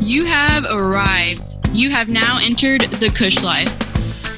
[0.00, 1.58] You have arrived.
[1.72, 3.68] You have now entered the Kush Life.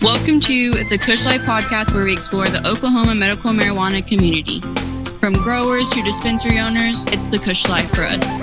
[0.03, 4.59] Welcome to the Kush Life podcast, where we explore the Oklahoma medical marijuana community.
[5.21, 8.43] From growers to dispensary owners, it's the Kush Life for us.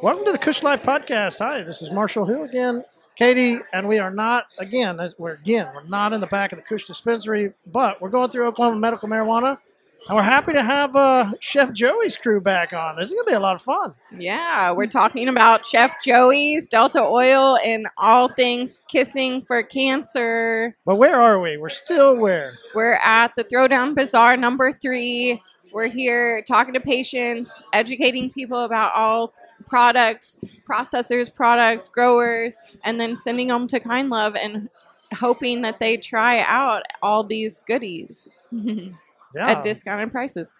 [0.00, 1.40] Welcome to the Kush Life Podcast.
[1.40, 2.84] Hi, this is Marshall Hill again,
[3.16, 5.00] Katie, and we are not again.
[5.18, 8.46] We're again, we're not in the back of the Kush dispensary, but we're going through
[8.46, 9.58] Oklahoma medical marijuana,
[10.06, 12.96] and we're happy to have uh, Chef Joey's crew back on.
[12.96, 13.94] This is gonna be a lot of fun.
[14.16, 20.76] Yeah, we're talking about Chef Joey's Delta Oil and all things kissing for cancer.
[20.86, 21.56] But where are we?
[21.56, 22.54] We're still where?
[22.74, 25.42] We're at the Throwdown Bazaar number three.
[25.72, 29.34] We're here talking to patients, educating people about all
[29.66, 34.70] products, processors, products, growers, and then sending them to Kind Love and
[35.12, 38.28] hoping that they try out all these goodies
[39.38, 40.58] Yeah, at discounted prices.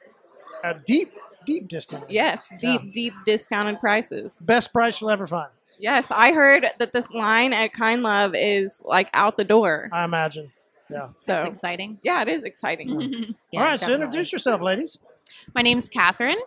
[0.64, 1.12] a deep,
[1.46, 2.10] deep discount.
[2.10, 2.90] Yes, deep, Yeah.
[2.92, 4.40] deep discounted prices.
[4.44, 5.50] best price you'll ever find.
[5.78, 9.88] Yes, I heard that this line at Kind Love is like out the door.
[9.92, 10.52] I imagine.
[10.90, 11.08] Yeah.
[11.14, 11.98] So That's exciting.
[12.02, 12.88] yeah, it is exciting.
[12.88, 13.32] Mm-hmm.
[13.58, 14.98] All right, so introduce yourself, ladies.
[15.54, 16.38] My name's Catherine.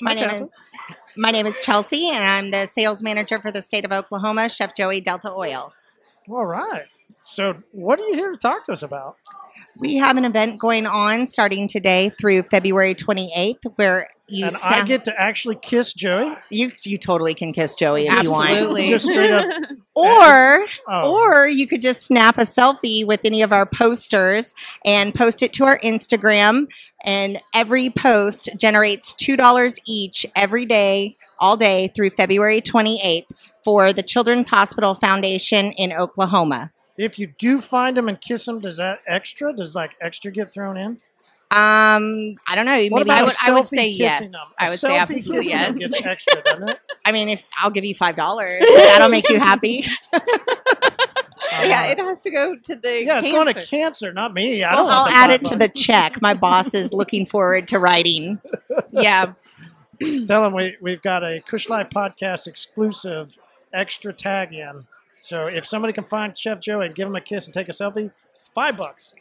[0.00, 0.50] My Hi, name is Catherine.
[1.16, 4.48] my name is Chelsea, and I'm the sales manager for the state of Oklahoma.
[4.48, 5.72] Chef Joey Delta Oil.
[6.28, 6.86] All right.
[7.24, 9.16] So, what are you here to talk to us about?
[9.76, 14.84] We have an event going on starting today through February 28th, where you and I
[14.84, 16.34] get to actually kiss Joey.
[16.50, 18.88] you you totally can kiss Joey if you want, Absolutely.
[18.88, 19.44] Just straight up.
[19.94, 21.12] or Oh.
[21.22, 25.52] or you could just snap a selfie with any of our posters and post it
[25.54, 26.66] to our Instagram.
[27.04, 33.26] And every post generates two dollars each every day, all day through February 28th
[33.64, 36.71] for the Children's Hospital Foundation in Oklahoma.
[36.96, 39.52] If you do find them and kiss them, does that extra?
[39.52, 40.98] Does like extra get thrown in?
[41.50, 42.82] Um, I don't know.
[42.88, 44.32] What Maybe about I would- I would say yes.
[44.58, 45.76] I would say absolutely yes.
[45.76, 46.80] Gets extra, doesn't it?
[47.04, 49.84] I mean, if I'll give you five dollars, that'll make you happy.
[51.62, 53.68] yeah, it has to go to the yeah, it's going to cancer.
[53.68, 54.62] cancer, not me.
[54.62, 56.22] I Well, I'll add it to the check.
[56.22, 58.40] My boss is looking forward to writing.
[58.90, 59.34] Yeah.
[60.26, 63.36] Tell him we we've got a Kush Life podcast exclusive
[63.72, 64.86] extra tag in.
[65.22, 67.72] So if somebody can find Chef Joe and give him a kiss and take a
[67.72, 68.10] selfie,
[68.54, 69.14] five bucks.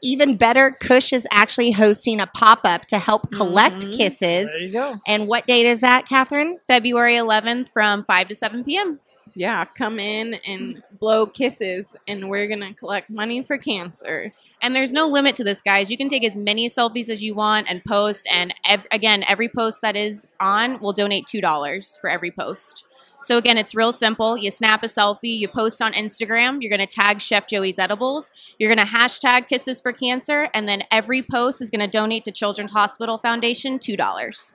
[0.00, 3.96] Even better, Kush is actually hosting a pop up to help collect Mhm.
[3.96, 4.46] kisses.
[4.46, 5.00] There you go.
[5.08, 6.58] And what date is that, Catherine?
[6.68, 9.00] February 11th from 5 to 7 p.m.
[9.34, 14.32] Yeah, come in and blow kisses, and we're gonna collect money for cancer.
[14.62, 15.90] And there's no limit to this, guys.
[15.90, 18.26] You can take as many selfies as you want and post.
[18.32, 22.84] And ev- again, every post that is on will donate $2 for every post.
[23.22, 24.36] So again, it's real simple.
[24.36, 28.32] You snap a selfie, you post on Instagram, you're going to tag Chef Joey's Edibles,
[28.58, 32.24] you're going to hashtag Kisses for Cancer, and then every post is going to donate
[32.24, 34.52] to Children's Hospital Foundation $2.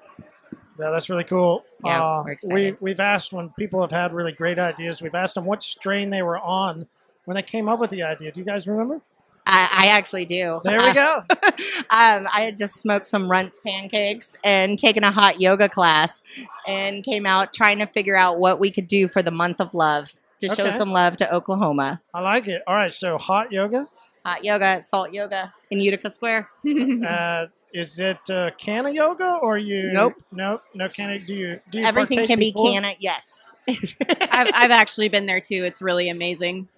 [0.79, 1.63] Yeah, that's really cool.
[1.85, 2.77] Yeah, uh, we're we excited.
[2.81, 5.01] we've asked when people have had really great ideas.
[5.01, 6.87] We've asked them what strain they were on
[7.25, 8.31] when they came up with the idea.
[8.31, 9.01] Do you guys remember?
[9.45, 10.61] I, I actually do.
[10.63, 11.21] There we go.
[11.89, 16.21] um, I had just smoked some Runts pancakes and taken a hot yoga class
[16.67, 19.73] and came out trying to figure out what we could do for the month of
[19.73, 22.01] love to show some love to Oklahoma.
[22.13, 22.61] I like it.
[22.67, 23.87] All right, so hot yoga.
[24.25, 26.49] Hot yoga Salt Yoga in Utica Square.
[27.03, 29.91] Uh, is it uh, canna yoga or you?
[29.91, 30.13] Nope.
[30.31, 30.61] Nope.
[30.75, 31.17] No canna.
[31.17, 31.59] Do you?
[31.71, 32.71] Do you Everything can be before?
[32.71, 32.93] canna.
[32.99, 33.51] Yes.
[33.67, 35.63] I've, I've actually been there too.
[35.63, 36.67] It's really amazing.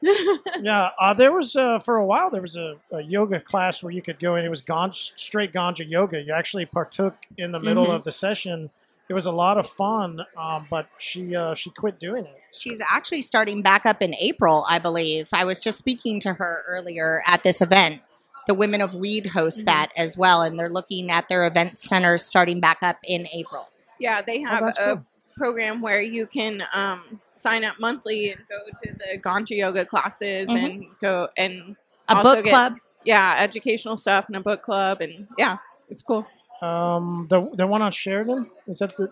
[0.61, 0.91] Yeah.
[0.99, 4.01] Uh, there was uh, for a while there was a, a yoga class where you
[4.01, 6.21] could go and it was ganja, straight ganja yoga.
[6.21, 7.95] You actually partook in the middle Mhm.
[7.95, 8.69] of the session.
[9.09, 12.39] It was a lot of fun, um, but she uh, she quit doing it.
[12.53, 15.27] She's actually starting back up in April, I believe.
[15.33, 18.01] I was just speaking to her earlier at this event.
[18.47, 19.65] The Women of Weed host Mm-hmm.
[19.65, 23.67] that as well, and they're looking at their event centers starting back up in April.
[23.99, 25.05] Yeah, they have Oh, a cool.
[25.39, 30.47] Program where you can um, sign up monthly and go to the Ganja yoga classes
[30.49, 30.63] Mhm.
[30.65, 31.75] and go and
[32.07, 32.77] A Also book get- club.
[33.03, 35.57] yeah, educational stuff and a book club and yeah,
[35.89, 36.25] it's cool.
[36.61, 39.09] Um, the the one on Sheridan is that the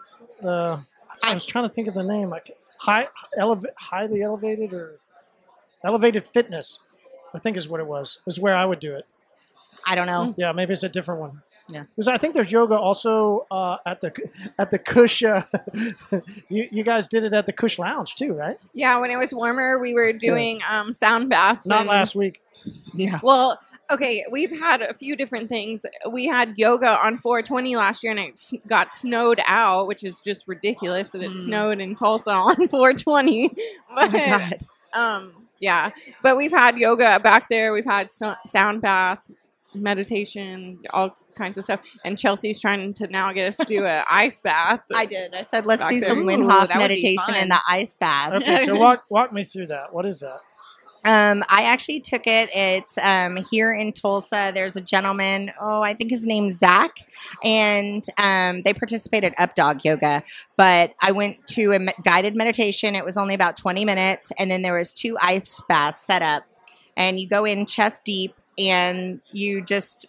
[0.48, 0.80] uh,
[1.24, 5.00] I was trying to think of the name like high eleva- highly elevated or
[5.84, 6.80] elevated fitness.
[7.34, 8.20] I think is what it was.
[8.28, 9.06] Is where I would do it.
[9.86, 10.34] I don't know.
[10.38, 11.42] Yeah, maybe it's a different one.
[11.70, 11.84] Yeah.
[11.96, 14.12] because I think there's yoga also uh, at the
[14.60, 15.24] at the Kush.
[15.24, 15.44] Uh,
[16.50, 18.58] you you guys did it at the Kush Lounge too, right?
[18.74, 21.66] Yeah, when it was warmer, we were doing um, sound baths.
[21.66, 22.42] Not and- last week.
[22.94, 23.20] Yeah.
[23.22, 23.60] Well,
[23.92, 25.86] okay, we've had a few different things.
[26.10, 30.48] We had yoga on 420 last year, and it got snowed out, which is just
[30.48, 31.44] ridiculous that it Mm.
[31.44, 33.50] snowed in Tulsa on 420.
[33.90, 34.58] Oh But my God.
[34.94, 37.74] um, yeah, but we've had yoga back there.
[37.74, 39.20] We've had so- sound bath.
[39.76, 41.82] Meditation, all kinds of stuff.
[42.04, 44.82] And Chelsea's trying to now get us to do an ice bath.
[44.94, 45.34] I did.
[45.34, 47.96] I said, let's do some Ooh, Wim Hof that would be meditation in the ice
[47.96, 48.34] bath.
[48.34, 49.94] Okay, so walk walk me through that.
[49.94, 50.42] What is that?
[51.06, 52.50] Um, I actually took it.
[52.56, 54.52] It's um, here in Tulsa.
[54.54, 55.52] There's a gentleman.
[55.60, 56.96] Oh, I think his name's Zach,
[57.44, 60.24] and um, they participated at Up Dog Yoga.
[60.56, 62.96] But I went to a me- guided meditation.
[62.96, 66.46] It was only about 20 minutes, and then there was two ice baths set up,
[66.96, 70.06] and you go in chest deep, and you just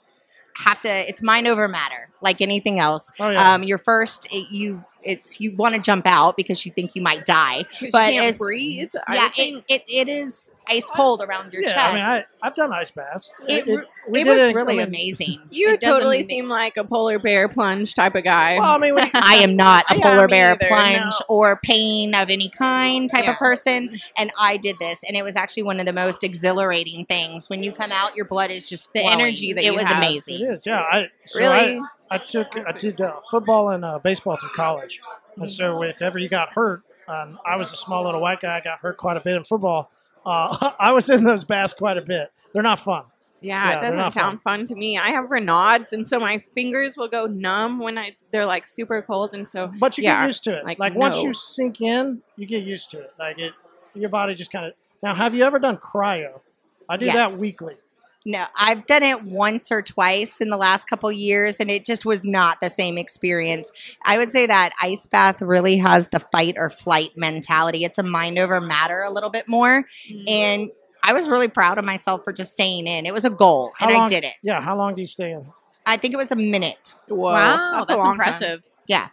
[0.57, 0.89] have to.
[0.89, 3.11] It's mind over matter, like anything else.
[3.21, 3.55] Oh yeah.
[3.55, 7.03] Um, your first, it, you it's you want to jump out because you think you
[7.03, 7.65] might die.
[7.65, 8.91] 'Cause you But can't breathe.
[9.13, 11.79] Yeah, it, it, it is ice cold around your yeah, chest.
[11.87, 13.33] I mean, I, I've done ice baths.
[13.49, 15.41] It re- we it was really I amazing.
[15.51, 18.55] you It totally make- seem like a polar bear plunge type of guy.
[18.59, 21.37] Well, I mean, we, I am not a Yeah, polar bear either, plunge no.
[21.37, 23.33] or pain of any kind type Yeah.
[23.33, 23.99] of person.
[24.17, 27.49] And I did this, and it was actually one of the most exhilarating things.
[27.51, 29.21] When you come out, your blood is just The flowing.
[29.21, 29.99] energy that it you was have.
[29.99, 30.41] amazing.
[30.47, 30.65] is.
[30.67, 30.81] Yeah.
[30.81, 31.79] I so really?
[32.11, 35.01] I, I took I did uh, football and uh, baseball through college,
[35.37, 38.57] and so if ever you got hurt, um, I was a small little white guy.
[38.57, 39.91] I got hurt quite a bit in football.
[40.25, 42.31] Uh, I was in those baths quite a bit.
[42.53, 43.05] They're not fun.
[43.41, 44.65] Yeah, Yeah, it doesn't sound fun.
[44.67, 44.97] to me.
[44.97, 49.03] I have Raynaud's, and so my fingers will go numb when I they're like super
[49.03, 50.65] cold, and so But you Yeah, get used to it.
[50.65, 53.11] like, Like, once you sink in, you get used to it.
[53.19, 53.53] Like it,
[53.95, 54.73] your body just kind of.
[55.03, 56.41] Now, have you ever done cryo?
[56.89, 57.15] I do Yes.
[57.17, 57.77] that weekly.
[58.27, 62.07] No, I've done it once or twice in the last couple years, and it just
[62.07, 63.71] was not the same experience.
[64.03, 67.85] I would say that ice bath really has the fight or flight mentality.
[67.85, 70.29] It's a mind over matter a little bit more, mm-hmm.
[70.29, 70.71] and
[71.03, 73.05] I was really proud of myself for just staying in.
[73.05, 74.35] It was a goal, How and I did it.
[74.43, 74.63] Yeah.
[74.63, 75.47] How long do you stay in?
[75.85, 76.95] I think it was a minute.
[77.09, 78.67] Whoa, wow, that's, a long impressive.
[78.87, 79.09] Yeah.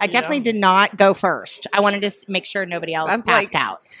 [0.00, 0.10] I Yeah.
[0.12, 1.66] definitely did not go first.
[1.72, 3.82] I wanted to make sure nobody else That's passed like- out.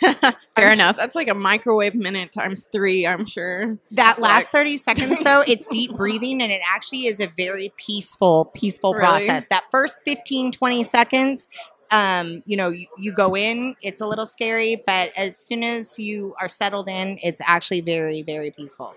[0.56, 0.96] Fair I'm- enough.
[0.96, 3.06] That's like a microwave minute times three.
[3.06, 3.78] I'm sure.
[3.92, 7.26] That It's last like- 30 seconds, though, it's deep breathing and it actually is a
[7.36, 9.04] very peaceful, peaceful Really?
[9.04, 9.46] process.
[9.48, 11.48] That first 15, 20 seconds,
[11.90, 15.98] um, you know, you, you go in, it's a little scary, but as soon as
[15.98, 18.94] you are settled in, it's actually very, very peaceful.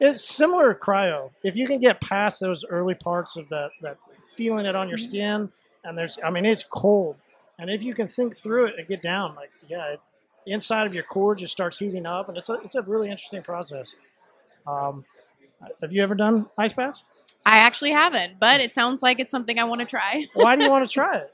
[0.00, 1.30] It's similar to cryo.
[1.42, 3.96] If you can get past those early parts of that, that
[4.36, 5.50] feeling it on your skin,
[5.86, 7.16] and there's, I mean, it's cold.
[7.58, 10.00] And if you can think through it and get down, like, yeah, it,
[10.44, 13.10] the inside of your core just starts heating up, and it's a, it's a really
[13.10, 13.94] interesting process.
[14.66, 15.04] Um,
[15.80, 17.04] have you ever done ice baths?
[17.44, 20.26] I actually haven't, but it sounds like it's something I want to try.
[20.34, 21.32] Why do you want to try it?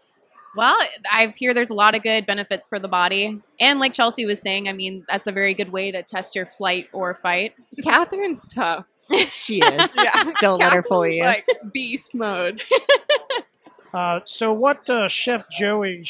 [0.54, 0.76] Well,
[1.10, 3.40] I hear there's a lot of good benefits for the body.
[3.58, 6.44] And like Chelsea was saying, I mean, that's a very good way to test your
[6.44, 7.54] flight or fight.
[7.82, 8.86] Catherine's tough.
[9.30, 9.96] She is.
[9.96, 11.22] Yeah, Don't let her fool you.
[11.22, 12.62] Like beast mode.
[13.92, 16.04] Uh, so, what uh, Chef Joey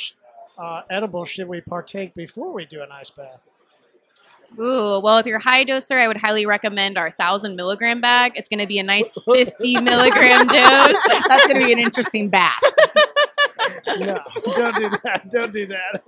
[0.56, 3.40] uh, edible should we partake before we do an ice bath?
[4.58, 8.32] Ooh, well, if you're a high doser, I would highly recommend our 1,000 milligram bag.
[8.36, 11.02] It's going to be a nice 50 milligram dose.
[11.26, 12.60] That's going to be an interesting bath.
[13.98, 14.20] No,
[14.56, 15.28] don't do that.
[15.30, 16.02] Don't do that.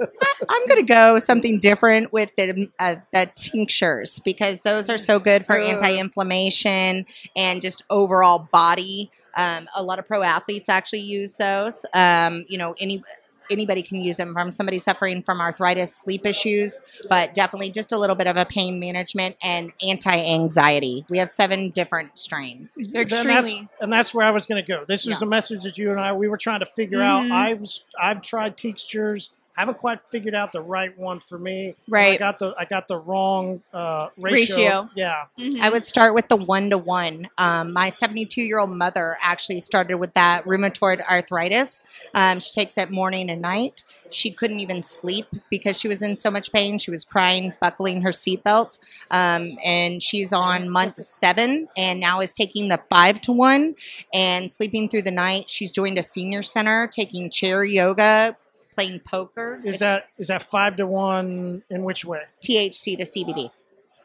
[0.49, 5.19] I'm going to go something different with the uh, the tinctures because those are so
[5.19, 7.07] good for anti-inflammation
[7.37, 9.11] and just overall body.
[9.37, 11.85] Um, a lot of pro athletes actually use those.
[11.93, 13.03] Um, you know, any
[13.51, 17.99] anybody can use them from somebody suffering from arthritis, sleep issues, but definitely just a
[17.99, 21.05] little bit of a pain management and anti-anxiety.
[21.11, 22.75] We have seven different strains.
[22.75, 23.69] They're Then that's- extremely.
[23.81, 24.85] and that's where I was going to go.
[24.87, 25.27] This is Yeah.
[25.27, 27.31] a message that you and I we were trying to figure Mhm.
[27.31, 27.31] out.
[27.31, 27.63] I've
[28.01, 29.31] I've tried textures,
[29.61, 31.75] haven't quite figured out the right one for me.
[31.89, 32.05] Right.
[32.07, 32.19] I Right.
[32.19, 34.57] got the I got the wrong uh, ratio.
[34.57, 34.91] Ratio.
[34.95, 35.61] Yeah, Mhm.
[35.61, 37.29] I would start with the one to one.
[37.39, 41.83] My 72 year old mother actually started with that rheumatoid arthritis.
[42.15, 43.83] Um, she takes it morning and night.
[44.11, 46.79] She couldn't even sleep because she was in so much pain.
[46.79, 48.79] She was crying, buckling her seatbelt.
[49.11, 53.75] Um, and she's on month seven and now is taking the five to one
[54.13, 55.49] and sleeping through the night.
[55.51, 58.37] She's joined a senior center, taking chair yoga,
[58.75, 59.61] playing poker.
[59.65, 62.23] is It's that is that five to one in which way?
[62.43, 63.51] THC to CBD?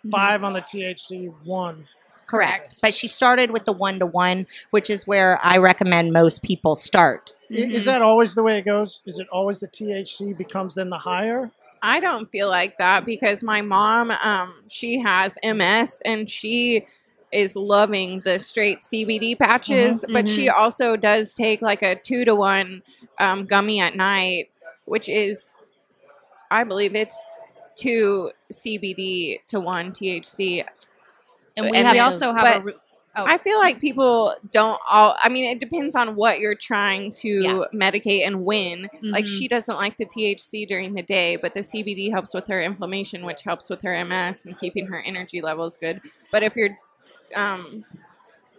[0.09, 1.87] Five on the THC, one.
[2.25, 2.79] Correct.
[2.81, 6.75] But she started with the one to one, which is where I recommend most people
[6.75, 7.33] start.
[7.51, 9.01] I- Is that always the way it goes?
[9.05, 11.51] Is it always the THC becomes then the higher?
[11.81, 16.85] I don't feel like that because my mom, um, she has MS and she
[17.31, 22.35] is loving the straight CBD patches, but she also does take like a two to
[22.35, 22.83] one
[23.19, 24.49] um, gummy at night,
[24.89, 25.55] which is,
[26.51, 27.27] I believe it's
[27.75, 30.65] two CBD to one THC.
[31.55, 32.73] And we and have we also have a.
[33.15, 33.25] Oh.
[33.25, 35.15] I feel like people don't all.
[35.21, 37.63] I mean, it depends on what you're trying to Yeah.
[37.73, 38.87] medicate and when.
[39.01, 39.37] Like Mhm.
[39.39, 43.25] she doesn't like the THC during the day, but the CBD helps with her inflammation,
[43.25, 46.01] which helps with her MS and keeping her energy levels good.
[46.31, 46.77] But if you're
[47.35, 47.85] um,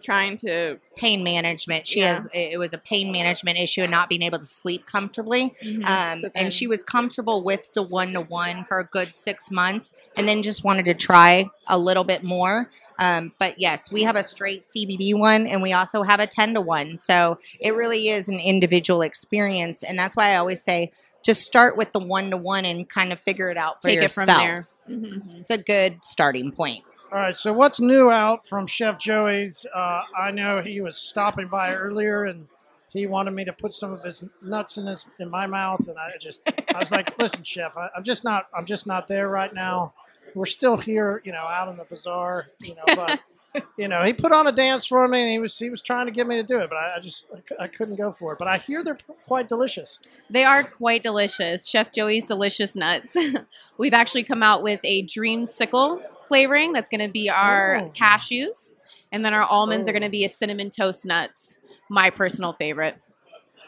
[0.01, 0.77] trying to.
[0.97, 1.87] pain management.
[1.87, 2.13] She Yeah.
[2.15, 5.53] has it was a pain management issue and not being able to sleep comfortably.
[5.85, 9.49] Um, So and she was comfortable with the one to one for a good six
[9.49, 12.69] months, and then just wanted to try a little bit more.
[12.99, 16.53] Um, but yes, we have a straight CBD one, and we also have a ten
[16.53, 16.99] to one.
[16.99, 20.91] So it really is an individual experience, and that's why I always say
[21.23, 23.99] just start with the one to one and kind of figure it out for Take
[23.99, 24.27] it yourself.
[24.27, 24.67] from there.
[24.89, 25.39] Mhm.
[25.39, 26.83] It's a good starting point.
[27.11, 29.65] All right, so what's new out from Chef Joey's?
[29.73, 32.47] Uh, I know he was stopping by earlier and
[32.87, 35.97] he wanted me to put some of his nuts in his in my mouth, and
[35.97, 36.41] I just
[36.73, 39.93] I was like, "Listen, Chef, I, I'm just not I'm just not there right now.
[40.35, 43.19] We're still here, you know, out in the bazaar, you know." But
[43.77, 46.05] you know, he put on a dance for me, and he was he was trying
[46.05, 48.31] to get me to do it, but I, I just I, I couldn't go for
[48.33, 48.39] it.
[48.39, 49.99] But I hear they're quite delicious.
[50.29, 51.67] They are quite delicious.
[51.67, 53.17] Chef Joey's delicious nuts.
[53.77, 57.89] We've actually come out with a dreamsicle flavoring that's going to be our Oh.
[57.89, 58.69] cashews,
[59.11, 59.93] and then our almonds are Oh.
[59.93, 61.57] going to be a cinnamon toast nuts.
[61.89, 62.95] My personal favorite.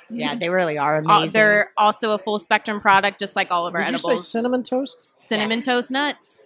[0.09, 1.31] Yeah, they really are Uh, amazing.
[1.31, 4.63] they're also a full spectrum product, just like all of our Did you say cinnamon
[4.63, 5.09] toast?
[5.15, 5.65] cinnamon Yes.
[5.65, 6.41] toast nuts.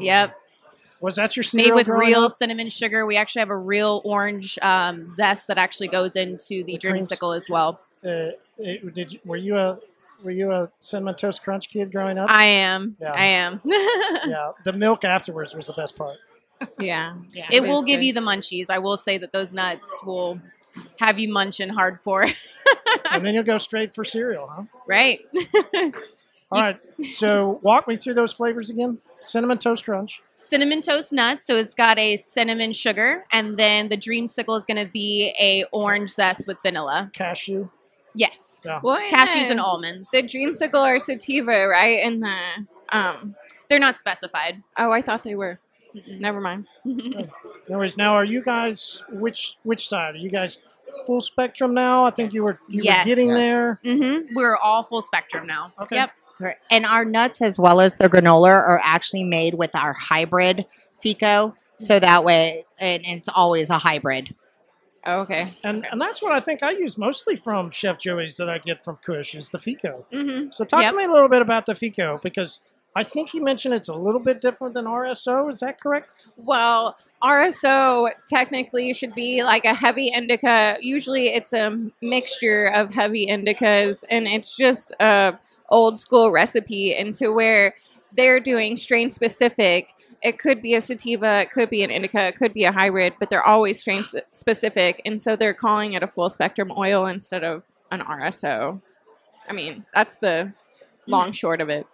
[0.00, 0.34] Yep,
[1.00, 2.32] Was that your made with real up?
[2.32, 3.04] cinnamon sugar.
[3.06, 7.08] We actually have a real orange um, zest that actually goes into the The creams.
[7.10, 7.80] dreamsicle as well.
[8.04, 9.78] Uh, it- did you, were you a
[10.22, 12.30] were you a cinnamon toast crunch kid growing up?
[12.30, 12.96] I am.
[13.00, 13.12] Yeah.
[13.12, 13.60] I am.
[13.64, 16.16] yeah, the milk afterwards was the best part.
[16.78, 17.14] Yeah.
[17.32, 17.46] yeah.
[17.50, 18.06] it It will give good.
[18.06, 18.66] you the munchies.
[18.70, 20.40] I will say that those nuts will
[20.98, 22.32] have you munching hardcore.
[23.10, 24.62] and then you'll go straight for cereal, huh?
[24.86, 25.20] right.
[26.52, 26.78] All right.
[27.14, 28.98] So walk me through those flavors again.
[29.20, 30.20] Cinnamon toast crunch.
[30.40, 31.46] cinnamon toast nuts.
[31.46, 35.34] So it's got a cinnamon sugar, and then the dream dreamsicle is going to be
[35.40, 37.10] a orange zest with vanilla.
[37.14, 37.68] cashew.
[38.14, 38.80] Yes, Yeah.
[38.82, 40.10] Well, cashews and almonds.
[40.10, 42.00] The dreamsicle are sativa, right?
[42.04, 42.36] And the
[42.90, 43.34] um.
[43.68, 44.62] They're not specified.
[44.76, 45.58] Oh, I thought they were.
[46.06, 46.66] Never mind.
[47.68, 50.14] Anyways, now are you guys which which side?
[50.14, 50.58] Are you guys
[51.06, 52.04] full spectrum now?
[52.04, 53.04] I think you were you Yes.
[53.04, 53.38] were getting Yes.
[53.38, 53.80] there.
[53.82, 55.72] hmm We're all full spectrum now.
[55.80, 55.96] Okay.
[55.96, 56.10] Yep.
[56.70, 60.66] And our nuts, as well as the granola, are actually made with our hybrid
[61.02, 61.54] FECO.
[61.78, 64.34] So that way, and, and it's always a hybrid.
[65.04, 65.48] Oh, okay.
[65.64, 68.84] And and that's what I think I use mostly from Chef Joey's that I get
[68.84, 70.04] from Kush is the FECO.
[70.12, 70.50] Mm-hmm.
[70.52, 70.92] So talk Yep.
[70.92, 72.60] to me a little bit about the FECO because
[72.94, 75.50] I think you mentioned it's a little bit different than RSO.
[75.50, 76.12] Is that correct?
[76.36, 80.76] Well, RSO technically should be like a heavy indica.
[80.80, 85.38] Usually, it's a mixture of heavy indicas, and it's just a
[85.70, 87.74] old school recipe into where
[88.14, 89.88] they're doing strain specific.
[90.22, 93.14] It could be a sativa, it could be an indica, it could be a hybrid,
[93.18, 97.42] but they're always strain specific, and so they're calling it a full spectrum oil instead
[97.42, 98.80] of an RSO.
[99.48, 100.52] I mean, that's the
[101.06, 101.86] long short of it.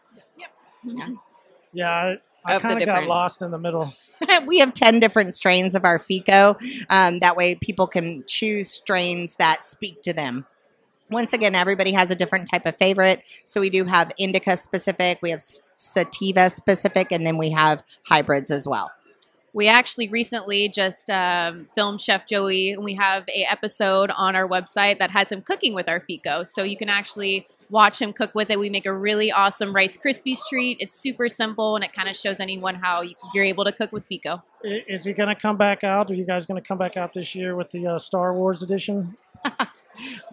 [1.73, 3.08] Yeah, I, I kind of got difference.
[3.08, 3.92] lost in the middle.
[4.47, 6.56] we have 10 different strains of our FECO.
[6.90, 10.47] Um, that way, people can choose strains that speak to them.
[11.11, 13.23] Once again, everybody has a different type of favorite.
[13.44, 17.82] So we do have indica specific, we have s- sativa specific, and then we have
[18.04, 18.90] hybrids as well.
[19.54, 24.47] We actually recently just um, filmed Chef Joey, and we have a episode on our
[24.47, 26.47] website that has him cooking with our FECO.
[26.47, 28.58] So you can actually watch him cook with it.
[28.58, 30.76] We make a really awesome Rice Krispies treat.
[30.80, 33.90] It's super simple, and it kind of shows anyone how you- you're able to cook
[33.90, 34.42] with FECO.
[34.62, 36.11] Is he going to come back out?
[36.11, 38.62] Are you guys going to come back out this year with the uh, Star Wars
[38.62, 39.16] edition?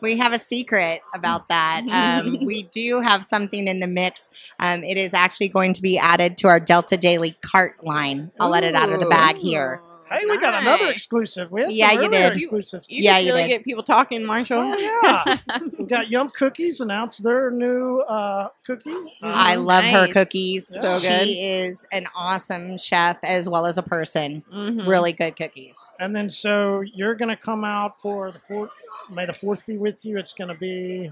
[0.02, 1.84] We have a secret about that.
[1.90, 4.30] Um, we do have something in the mix.
[4.60, 8.32] Um, it is actually going to be added to our Delta Daily cart line.
[8.40, 9.82] I'll let it out of the bag here.
[10.10, 10.92] Hey, we got another Nice.
[10.96, 11.52] exclusive.
[11.52, 12.34] We had Yeah, some you did.
[12.34, 12.86] exclusives.
[12.90, 13.50] You Yeah, just you really did.
[13.50, 14.60] get people talking, Marshall.
[14.60, 15.38] Oh, yeah.
[15.80, 18.94] we got Yum Cookies announced their new uh, cookie.
[19.24, 20.14] I love her Nice.
[20.14, 20.68] cookies.
[20.68, 21.28] So good.
[21.28, 24.44] She is an awesome chef as well as a person.
[24.54, 24.88] Mhm.
[24.88, 25.78] Really good cookies.
[26.00, 28.72] And then so you're going to come out for the fourth.
[29.12, 30.18] May the fourth be with you.
[30.20, 31.12] It's going to be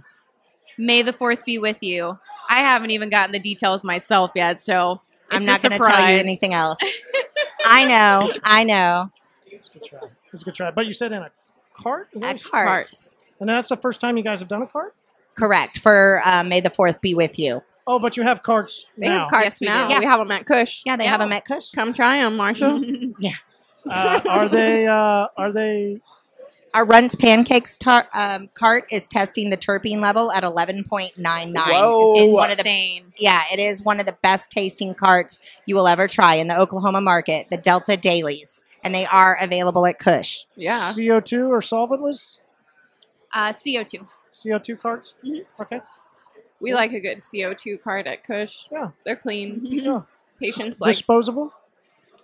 [0.77, 2.17] May the fourth be with you.
[2.49, 6.15] I haven't even gotten the details myself yet, so I'm not going to tell you
[6.19, 6.77] anything else.
[7.63, 8.33] I know.
[8.43, 9.11] I know.
[9.47, 9.99] it's a good try.
[10.33, 10.71] It's a good try.
[10.71, 11.31] But you said in a
[11.73, 12.09] cart.
[12.13, 12.67] Is that A what you- cart.
[12.67, 13.15] Carts.
[13.39, 14.95] And that's the first time you guys have done a cart.
[15.35, 15.79] Correct.
[15.79, 17.61] For uh, May the 4th be with you.
[17.85, 19.19] Oh, but you have carts They now.
[19.19, 19.89] have carts Yes, we now.
[19.89, 19.99] do.
[19.99, 20.83] We have them at Kush.
[20.85, 21.71] Yeah, they have them at Kush.
[21.71, 22.81] Come try them, Marshall.
[23.89, 24.87] uh, are they?
[24.87, 25.99] Uh, are they?
[26.73, 31.55] Our Runs Pancakes tar- um, cart is testing the terpene level at 11.99.
[31.55, 32.15] Whoa.
[32.15, 33.13] It's one of the Insane.
[33.17, 35.37] yeah, it is one of the best tasting carts
[35.67, 38.63] you will ever try in the Oklahoma market, the Delta Dailies.
[38.83, 40.45] And they are available at Kush.
[40.55, 40.91] yeah.
[40.95, 42.39] CO two or solventless
[43.31, 44.07] Uh, CO2.
[44.43, 45.13] CO two carts.
[45.23, 45.45] Mhm.
[45.61, 45.81] Okay.
[46.59, 48.67] We like a good CO2 cart at Kush.
[48.71, 48.89] Yeah.
[49.05, 49.59] They're clean.
[49.63, 50.01] Yeah.
[50.39, 50.89] Patients like.
[50.95, 51.53] Disposable.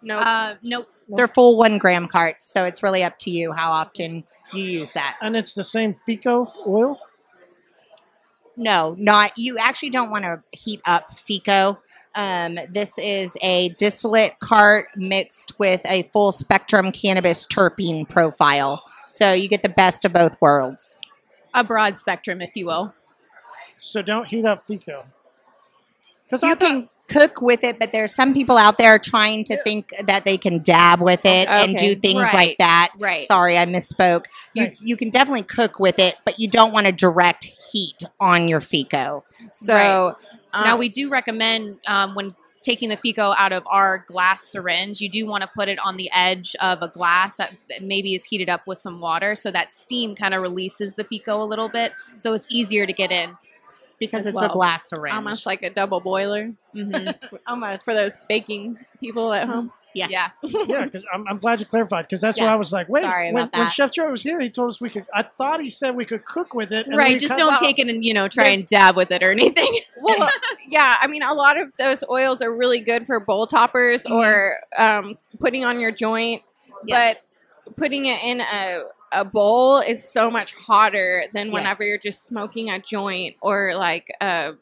[0.01, 0.89] No, Uh, nope.
[1.09, 4.91] They're full one gram carts, so it's really up to you how often you use
[4.93, 5.17] that.
[5.21, 6.99] And it's the same FECO oil.
[8.55, 9.57] No, not you.
[9.57, 11.77] Actually, don't want to heat up FECO.
[12.13, 19.31] Um, this is a distillate cart mixed with a full spectrum cannabis terpene profile, so
[19.33, 20.97] you get the best of both worlds.
[21.53, 22.93] A broad spectrum, if you will.
[23.77, 25.05] So don't heat up FECO.
[26.25, 29.91] Because You can cook with it, but there's some people out there trying to think
[30.05, 32.33] that they can dab with it and do things Right.
[32.33, 32.89] like that.
[32.99, 33.21] Right.
[33.21, 34.25] Sorry, I misspoke.
[34.53, 38.47] You you can definitely cook with it, but you don't want to direct heat on
[38.47, 39.23] your FECO.
[39.51, 40.15] so
[40.53, 44.99] um, now we do recommend um, when taking the FECO out of our glass syringe,
[44.99, 48.25] you do want to put it on the edge of a glass that maybe is
[48.25, 51.69] heated up with some water, so that steam kind of releases the FECO a little
[51.69, 53.37] bit, so it's easier to get in.
[53.99, 54.45] Because it's well.
[54.49, 55.13] a glass syringe.
[55.15, 56.91] almost like a double boiler hmm
[57.47, 57.83] Almost.
[57.83, 59.71] for those baking people at home.
[59.93, 60.09] Yes.
[60.11, 60.29] Yeah.
[60.67, 62.87] yeah, because I'm, I'm glad you clarified because that's what I was like.
[62.89, 63.73] Wait, Sorry when, about when that.
[63.73, 65.05] Chef Joe was here, he told us we could.
[65.13, 66.85] I thought he said we could cook with it.
[66.85, 67.19] and Right.
[67.19, 69.79] Just don't well, take it and you know try and dab with it or anything.
[70.01, 70.29] Well,
[70.67, 74.55] yeah, I mean, a lot of those oils are really good for bowl toppers or
[74.77, 76.41] um, putting on your joint,
[76.85, 77.27] Yes.
[77.65, 81.89] but putting it in a a bowl is so much hotter than whenever Yes.
[81.89, 84.53] you're just smoking a joint or like a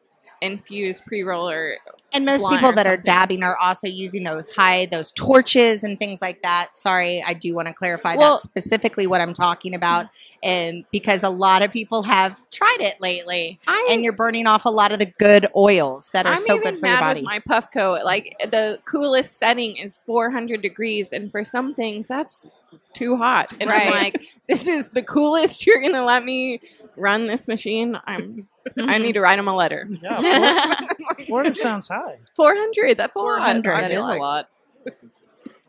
[0.42, 1.77] infused pre roller.
[2.13, 6.00] And most people or that are dabbing are also using those high, those torches and
[6.00, 6.74] things like that.
[6.74, 10.48] Sorry, I do want to clarify Well- that specifically what I'm talking about, mm-hmm.
[10.50, 14.66] and because a lot of people have tried it lately, I and you're burning off
[14.66, 17.22] a lot of the good oils that are I'm so good for your body.
[17.24, 18.04] my Puffco.
[18.04, 22.48] Like the coolest setting is 400 degrees, and for some things that's
[22.94, 23.54] too hot.
[23.60, 25.66] And I'm like, this is the coolest.
[25.68, 26.60] You're gonna let me
[26.96, 28.00] run this machine?
[28.06, 28.48] I'm.
[28.78, 29.88] I need to write him a letter.
[29.90, 30.76] Yeah,
[31.28, 32.18] 400 sounds high.
[32.36, 32.98] 400.
[32.98, 33.38] That's a lot.
[33.38, 33.72] 400.
[33.72, 34.20] I that like.
[34.20, 34.50] a lot.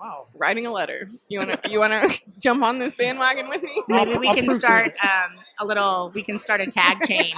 [0.01, 0.27] Wow.
[0.35, 1.11] Writing a letter.
[1.29, 3.83] You wanna you wanna jump on this bandwagon with me?
[3.89, 6.11] Maybe we can start um, a little.
[6.15, 7.35] We can start a tag chain.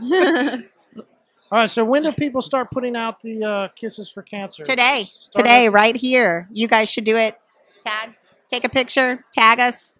[0.00, 1.70] All right.
[1.70, 4.62] So when do people start putting out the uh, kisses for cancer?
[4.64, 6.48] today, Start today, at- right here.
[6.52, 7.38] You guys should do it.
[7.84, 8.14] Tag,
[8.48, 9.94] take a picture, tag us.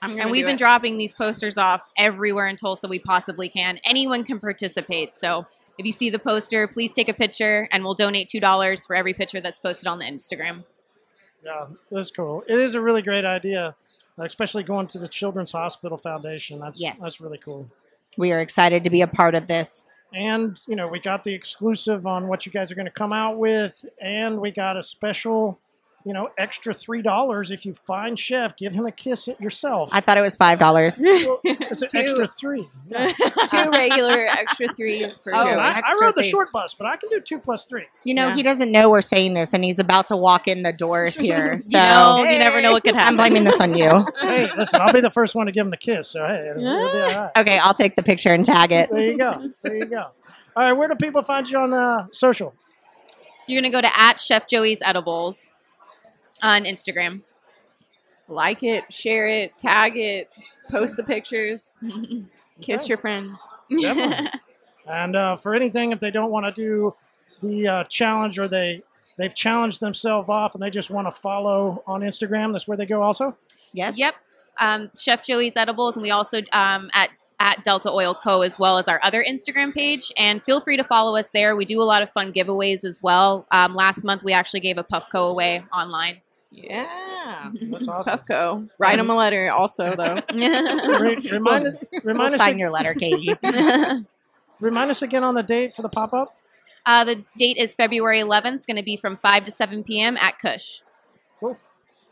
[0.00, 0.58] I'm and we've been it.
[0.58, 3.78] dropping these posters off everywhere in Tulsa we possibly can.
[3.84, 5.16] Anyone can participate.
[5.16, 5.46] So
[5.78, 9.14] if you see the poster, please take a picture and we'll donate $2 for every
[9.14, 10.64] picture that's posted on the Instagram.
[11.44, 12.42] Yeah, that's cool.
[12.48, 13.74] It is a really great idea,
[14.18, 16.58] especially going to the Children's Hospital Foundation.
[16.58, 16.98] That's Yes.
[16.98, 17.68] that's really cool.
[18.16, 19.86] We are excited to be a part of this.
[20.14, 23.12] And you know, we got the exclusive on what you guys are going to come
[23.12, 25.58] out with, and we got a special,
[26.04, 29.90] you know, extra three dollars if you find Chef, give him a kiss it yourself.
[29.92, 31.00] I thought it was five dollars.
[31.04, 31.98] Well, it's an Two.
[31.98, 32.68] extra three.
[32.88, 33.12] Yeah.
[33.50, 35.60] two regular extra three for Oh, Listen, you.
[35.64, 36.30] I, I rode the three.
[36.30, 37.84] short bus, but I can do two plus three.
[38.04, 38.34] You know, Yeah.
[38.34, 41.60] he doesn't know we're saying this, and he's about to walk in the doors here.
[41.60, 43.08] So you know, you never know what could happen.
[43.08, 44.04] I'm blaming this on you.
[44.20, 46.08] Hey, listen, I'll be the first one to give him the kiss.
[46.08, 47.30] So hey, it'll, it'll be all right.
[47.36, 48.90] Okay, I'll take the picture and tag it.
[48.90, 49.50] There you go.
[49.62, 50.06] There you go.
[50.54, 52.54] All right, where do people find you on uh, social?
[53.46, 55.48] You're going to go to at Chef Joey's Edibles
[56.42, 57.22] on Instagram.
[58.28, 60.30] like it, share it, tag it,
[60.70, 61.78] post the pictures,
[62.60, 62.88] kiss Okay.
[62.88, 63.38] your friends.
[63.70, 64.28] Definitely.
[64.84, 66.92] And uh, for anything, if they don't want to do
[67.40, 68.82] the uh, challenge or they
[69.16, 72.84] they've challenged themselves off and they just want to follow on Instagram, that's where they
[72.84, 73.00] go.
[73.00, 73.36] Also,
[73.72, 73.96] Yes.
[73.96, 74.16] Yep.
[74.58, 78.42] Um, Chef Joey's Edibles, and we also um, at at Delta Oil Co.
[78.42, 80.10] as well as our other Instagram page.
[80.16, 81.54] And feel free to follow us there.
[81.54, 83.46] We do a lot of fun giveaways as well.
[83.52, 86.22] Um, last month we actually gave a Puffco away online.
[86.52, 87.50] Yeah.
[87.70, 88.18] that's awesome.
[88.18, 88.70] Puffco.
[88.78, 90.16] Write them a letter also, though.
[90.34, 93.34] Re- remind us, remind We'll us, sign your letter, Katie.
[94.60, 96.36] remind us again on the date for the pop up.
[96.86, 98.54] uh, the date is February 11th.
[98.56, 100.16] It's going to be from 5 to 7 p.m.
[100.16, 100.82] at Kush.
[101.40, 101.56] Cool.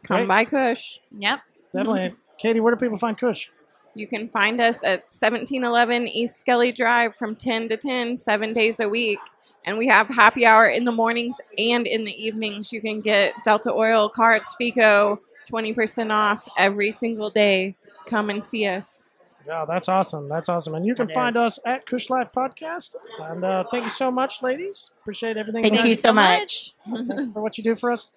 [0.03, 0.29] Come Great.
[0.29, 0.99] by Kush.
[1.17, 1.41] Yep.
[1.75, 2.61] Definitely, Katie.
[2.61, 3.49] Where do people find Kush?
[3.95, 8.81] You can find us at 1711 East Skelly Drive from 10 to 10, seven days
[8.81, 9.19] a week.
[9.65, 12.73] And we have happy hour in the mornings and in the evenings.
[12.73, 15.19] You can get Delta Oil, Carts, FECO,
[15.51, 17.75] 20% off every single day.
[18.07, 19.05] Come and see us.
[19.47, 20.29] Yeah, that's awesome.
[20.29, 20.75] That's awesome.
[20.75, 21.43] And you can It find is.
[21.43, 22.95] us at Kush Life Podcast.
[23.21, 24.91] And uh, thank you so much, ladies.
[25.01, 25.63] Appreciate everything.
[25.65, 26.75] Thank you so much.
[27.33, 28.11] for what you do for us.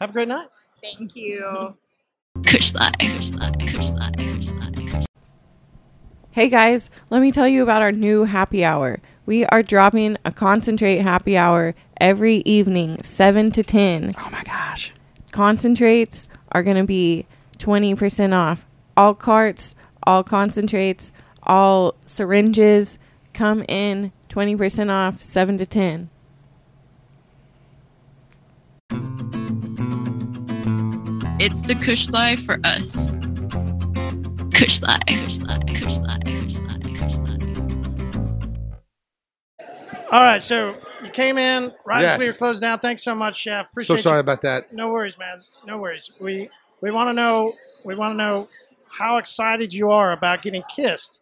[0.00, 0.48] Have a great night.
[0.82, 1.76] Thank you.
[2.44, 2.92] Kush Life.
[2.98, 3.58] Kush Life.
[3.60, 4.33] Kush Life.
[6.34, 8.98] Hey guys, let me tell you about our new happy hour.
[9.24, 14.16] We are dropping a concentrate happy hour every evening, 7 to 10.
[14.18, 14.92] Oh my gosh.
[15.30, 17.26] Concentrates are going to be
[17.58, 18.66] 20% off.
[18.96, 21.12] All carts, all concentrates,
[21.44, 22.98] all syringes
[23.32, 26.10] come in 20% off, 7 to 10.
[31.38, 33.12] It's the Kush Life for us.
[34.54, 34.80] Kush.
[40.12, 42.36] All right, so you came in right as we were Yes.
[42.36, 42.78] closed down.
[42.78, 43.66] Thanks so much, Chef.
[43.70, 44.20] Appreciate So sorry you.
[44.20, 44.72] about that.
[44.72, 45.42] No worries, man.
[45.66, 46.12] No worries.
[46.20, 47.52] We we want to know
[47.84, 48.48] we want to know
[48.88, 51.20] how excited you are about getting kissed.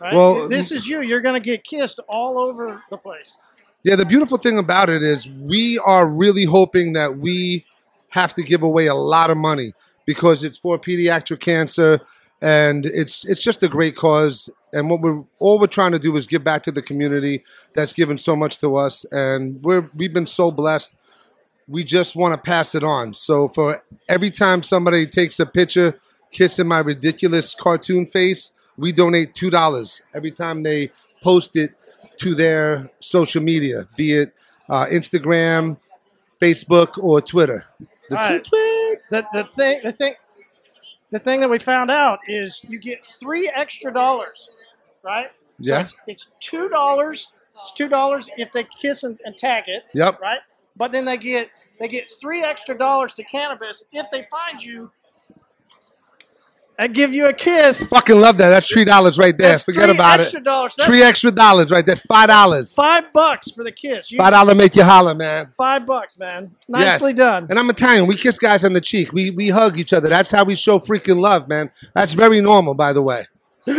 [0.00, 0.12] Right?
[0.12, 1.00] Well, this is you.
[1.00, 3.36] You're going to get kissed all over the place.
[3.84, 7.64] Yeah, the beautiful thing about it is we are really hoping that we
[8.10, 9.72] have to give away a lot of money
[10.06, 12.00] because it's for pediatric cancer
[12.40, 16.16] and it's it's just a great cause and what we're all we're trying to do
[16.16, 17.42] is give back to the community
[17.74, 20.96] that's given so much to us and we're we've been so blessed
[21.68, 25.96] we just want to pass it on so for every time somebody takes a picture
[26.32, 30.90] kissing my ridiculous cartoon face we donate two dollars every time they
[31.22, 31.74] post it
[32.18, 34.34] to their social media, be it
[34.68, 35.76] uh, Instagram,
[36.40, 37.64] Facebook, or Twitter.
[38.08, 38.44] The right.
[38.44, 38.81] tweet.
[39.10, 40.14] The the thing the thing
[41.10, 44.48] the thing that we found out is you get three extra dollars,
[45.04, 45.26] right?
[45.60, 45.80] So Yeah.
[45.80, 47.32] it's, it's two dollars.
[47.58, 50.20] It's two dollars if they kiss and, and tag it, Yep.
[50.20, 50.40] right?
[50.76, 54.90] But then they get they get three extra dollars to cannabis if they find you
[56.82, 57.86] and give you a kiss.
[57.86, 58.48] Fucking love that.
[58.48, 59.50] That's three dollars right there.
[59.50, 60.44] That's Forget three about extra it.
[60.44, 60.74] dollars.
[60.76, 61.94] That's Three extra dollars right there.
[61.94, 62.74] Five dollars.
[62.74, 64.10] five bucks for the kiss.
[64.10, 65.52] You, Five dollar make you holler, man.
[65.56, 66.50] five bucks, man.
[66.68, 67.00] Yes.
[67.00, 67.46] Nicely done.
[67.50, 68.08] And I'm Italian.
[68.08, 69.12] We kiss guys on the cheek.
[69.12, 70.08] We we hug each other.
[70.08, 71.70] That's how we show freaking love, man.
[71.94, 73.24] That's very normal, by the way.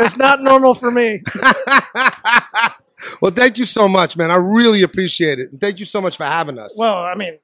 [0.00, 1.22] It's not normal for me.
[3.20, 4.30] well, thank you so much, man.
[4.30, 5.50] I really appreciate it.
[5.50, 6.74] And thank you so much for having us.
[6.78, 7.38] Well, I mean,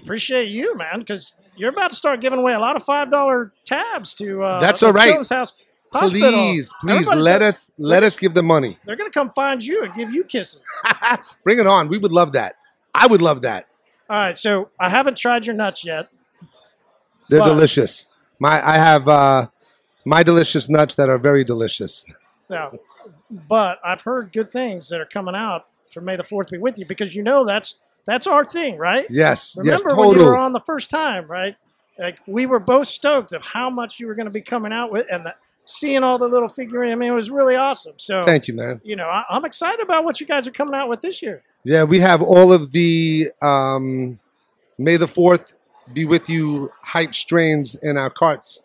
[0.00, 3.52] appreciate you, man, because you're about to start giving away a lot of five dollar
[3.64, 4.42] tabs to.
[4.44, 5.14] Uh, That's all right.
[5.14, 5.66] House Hospital.
[5.92, 8.78] please, please Everybody's let gonna- us let us give the money.
[8.86, 10.64] They're gonna come find you and give you kisses.
[11.44, 11.88] Bring it on.
[11.88, 12.54] We would love that.
[12.94, 13.66] I would love that.
[14.10, 16.08] All right, so I haven't tried your nuts yet.
[17.28, 18.06] They're But- delicious.
[18.38, 19.46] My I have uh,
[20.04, 22.04] my delicious nuts that are very delicious.
[22.50, 22.76] No,
[23.30, 26.78] but I've heard good things that are coming out for May the Fourth be with
[26.78, 29.06] you because you know that's that's our thing, right?
[29.10, 31.56] Yes, Remember yes, when you were on the first time, right?
[31.98, 34.90] Like we were both stoked of how much you were going to be coming out
[34.90, 35.34] with, and the,
[35.64, 36.92] seeing all the little figurines.
[36.92, 37.94] I mean, it was really awesome.
[37.96, 38.80] So, Thank you, man.
[38.82, 41.42] you know, I, I'm excited about what you guys are coming out with this year.
[41.64, 44.18] Yeah, we have all of the um,
[44.78, 45.56] May the Fourth
[45.92, 48.60] be with you hype strains in our carts.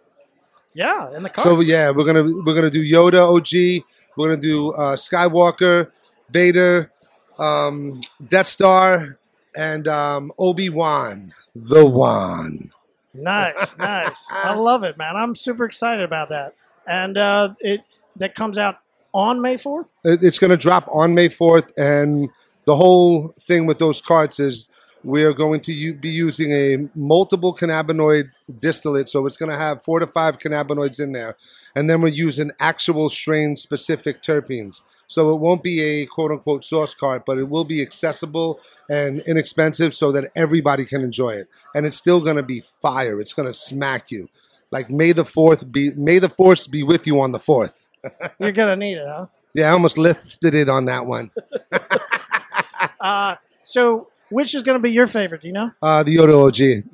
[0.73, 1.43] Yeah, in the car.
[1.43, 3.84] So yeah, we're gonna we're gonna do Yoda OG.
[4.15, 5.91] We're gonna do uh, Skywalker,
[6.30, 6.91] Vader,
[7.39, 9.17] um, Death Star,
[9.57, 12.69] and um, Obi Wan, the Wan.
[13.13, 14.27] Nice, nice.
[14.31, 15.15] I love it, man.
[15.17, 16.53] I'm super excited about that.
[16.87, 17.81] And uh, it
[18.15, 18.77] that comes out
[19.13, 19.89] on May 4th.
[20.05, 22.29] It- It's going to drop on May 4th, and
[22.65, 24.69] the whole thing with those carts is
[25.03, 29.07] we are going to u- be using a multiple cannabinoid distillate.
[29.09, 31.35] So it's going to have four to five cannabinoids in there.
[31.75, 34.81] And then we're using actual strain specific terpenes.
[35.07, 39.21] So it won't be a quote unquote source cart, but it will be accessible and
[39.21, 41.47] inexpensive so that everybody can enjoy it.
[41.73, 43.19] And it's still going to be fire.
[43.19, 44.29] It's going to smack you.
[44.69, 47.79] Like May the 4th be, May the 4th be with you on the 4th.
[48.39, 49.27] You're gonna need it, huh?
[49.53, 51.31] Yeah, I almost lifted it on that one.
[52.99, 55.41] Uh, so which is gonna be your favorite?
[55.41, 55.71] Do you know?
[55.81, 56.89] Uh, the Yoda OG,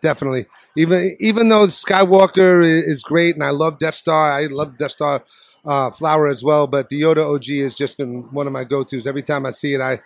[0.00, 0.46] definitely.
[0.76, 5.22] Even even though Skywalker is great, and I love Death Star, I love Death Star
[5.64, 6.66] uh, flower as well.
[6.66, 9.06] But the Yoda OG has just been one of my go tos.
[9.06, 10.00] Every time I see it, I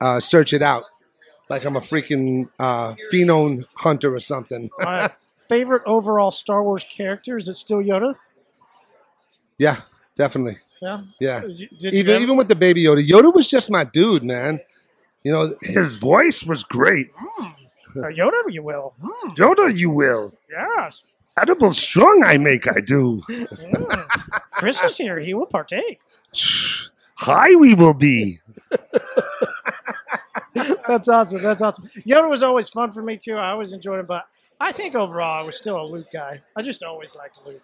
[0.00, 0.84] uh, search it out
[1.48, 4.70] like I'm a freaking uh, phenome hunter or something.
[4.80, 5.10] My
[5.48, 8.14] favorite overall Star Wars character is it still Yoda?
[9.58, 9.76] yeah,
[10.16, 10.56] definitely.
[10.80, 11.02] Yeah.
[11.20, 11.40] Yeah.
[11.40, 14.22] Did you- did Even ever- even with the baby Yoda, Yoda was just my dude,
[14.24, 14.60] man.
[15.24, 17.10] You know, his voice was great.
[17.96, 18.94] or Yoda, you will.
[19.02, 20.32] Hmm, Yoda, you will.
[20.50, 21.02] yes.
[21.40, 23.22] Edible strong I make, I do.
[23.28, 24.06] Mm.
[24.52, 25.18] Chris is here.
[25.18, 26.00] He will partake.
[27.14, 28.40] High we will be.
[30.54, 31.42] That's awesome.
[31.42, 31.88] That's awesome.
[32.06, 33.36] Yoda was always fun for me too.
[33.36, 34.26] I always enjoyed him, but
[34.60, 36.42] I think overall I was still a Luke guy.
[36.56, 37.62] I just always liked Luke.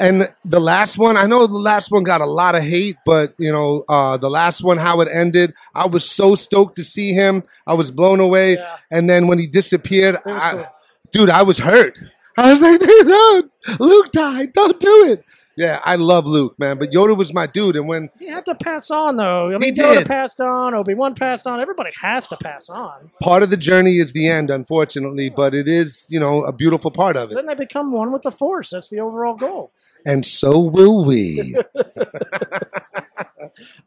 [0.00, 3.34] And the last one, I know the last one got a lot of hate, but
[3.38, 7.12] you know, uh, the last one, how it ended, I was so stoked to see
[7.12, 7.44] him.
[7.66, 8.54] I was blown away.
[8.54, 8.76] Yeah.
[8.90, 10.66] And then when he disappeared, I- cool.
[11.12, 11.98] dude, I was hurt.
[12.36, 13.42] I was like, no,
[13.78, 14.52] Luke died.
[14.52, 15.24] Don't do it.
[15.56, 16.78] Yeah, I love Luke, man.
[16.78, 17.76] But Yoda was my dude.
[17.76, 19.54] And when He had to pass on though.
[19.54, 20.06] I mean, He Yoda did.
[20.08, 20.74] passed on.
[20.74, 21.60] Obi Wan passed on.
[21.60, 23.10] Everybody has to pass on.
[23.22, 26.90] part of the journey is the end, unfortunately, but it is, you know, a beautiful
[26.90, 27.34] part of it.
[27.34, 28.70] Then they become one with the Force.
[28.70, 29.70] That's the overall goal.
[30.04, 31.54] And so will we.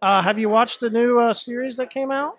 [0.02, 2.38] Uh, have you watched the new uh, series that came out?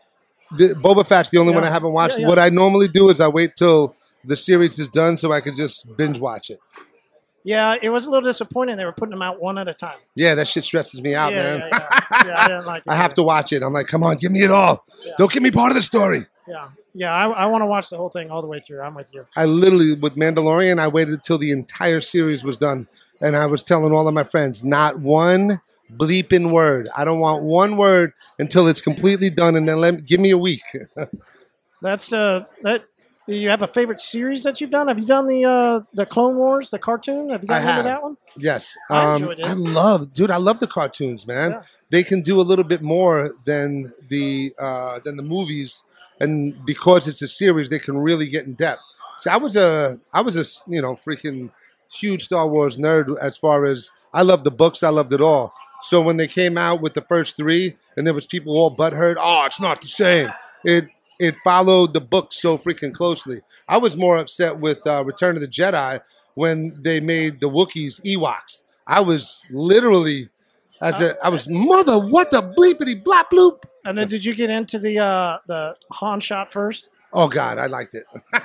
[0.56, 2.14] the, Boba Fett's the only one I haven't watched.
[2.14, 2.28] Yeah, yeah.
[2.28, 5.54] What I normally do is I wait till the series is done so I could
[5.56, 6.60] just binge watch it.
[7.44, 8.76] Yeah, it was a little disappointing.
[8.76, 9.96] They were putting them out one at a time.
[10.14, 11.58] Yeah, that shit stresses me out, yeah, man.
[11.58, 11.98] Yeah, yeah.
[12.26, 12.90] yeah, I didn't like it.
[12.90, 13.62] I have to watch it.
[13.62, 14.84] I'm like, come on, give me it all.
[15.16, 16.26] Don't give me part of the story.
[16.46, 17.14] Yeah, yeah.
[17.14, 18.82] I, I want to watch the whole thing all the way through.
[18.82, 19.24] I'm with you.
[19.36, 22.88] I literally, with Mandalorian, I waited until the entire series was done.
[23.20, 25.60] And I was telling all of my friends, not one
[25.96, 26.88] bleeping word.
[26.96, 29.56] I don't want one word until it's completely done.
[29.56, 30.62] And then let me, give me a week.
[31.82, 32.84] That's uh that.
[33.28, 34.88] You have a favorite series that you've done?
[34.88, 37.28] Have you done the uh the Clone Wars, the cartoon?
[37.28, 37.84] Have you I have.
[37.84, 38.16] that one?
[38.38, 38.74] yes.
[38.90, 39.34] I Um.
[39.44, 41.50] I love, dude, I love the cartoons, man.
[41.50, 41.62] Yeah.
[41.90, 45.84] They can do a little bit more than the uh, than the movies.
[46.20, 48.80] And because it's a series, they can really get in depth.
[49.18, 51.50] So I was a, I was a you know, freaking
[51.92, 55.52] huge Star Wars nerd as far as I loved the books, I loved it all.
[55.82, 59.16] So when they came out with the first three, and there was people all butthurt,
[59.18, 60.32] oh, it's not the same.
[60.64, 63.40] It it followed the book so freaking closely.
[63.68, 66.00] I was more upset with uh, Return of the Jedi
[66.34, 68.64] when they made the Wookiees Ewoks.
[68.86, 70.30] I was literally,
[70.80, 73.64] as a, I was mother, what the bleepity blop bloop.
[73.84, 76.90] And then did you get into the uh the Han shot first?
[77.12, 78.04] Oh God, I liked it.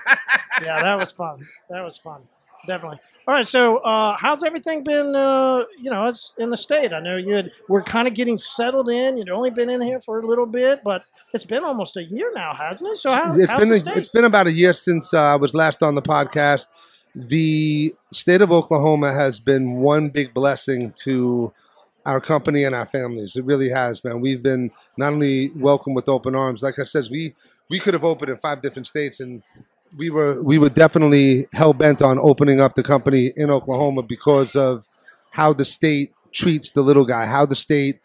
[0.61, 1.39] Yeah, that was fun.
[1.69, 2.21] That was fun.
[2.67, 2.99] Definitely.
[3.25, 5.15] All right, so uh, how's everything been?
[5.15, 6.91] Uh, you know, it's in the state.
[6.91, 9.17] I know you had, we're kind of getting settled in.
[9.17, 12.33] You'd only been in here for a little bit, but it's been almost a year
[12.35, 12.97] now, hasn't it?
[12.97, 13.95] So how, it's how's been the state?
[13.95, 16.67] it's been about a year since uh, I was last on the podcast.
[17.15, 21.53] The state of Oklahoma has been one big blessing to
[22.05, 23.37] our company and our families.
[23.37, 24.19] It really has, man.
[24.19, 27.35] We've been not only welcomed with open arms, like I said, we
[27.69, 29.43] we could have opened in five different states, and
[29.95, 34.55] we were we were definitely hell bent on opening up the company in Oklahoma because
[34.55, 34.87] of
[35.31, 37.99] how the state treats the little guy, how the state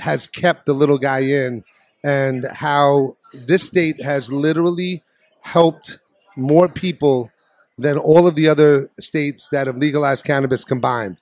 [0.00, 1.64] has kept the little guy in,
[2.04, 5.02] and how this state has literally
[5.40, 5.98] helped
[6.36, 7.30] more people
[7.76, 11.20] than all of the other states that have legalized cannabis combined.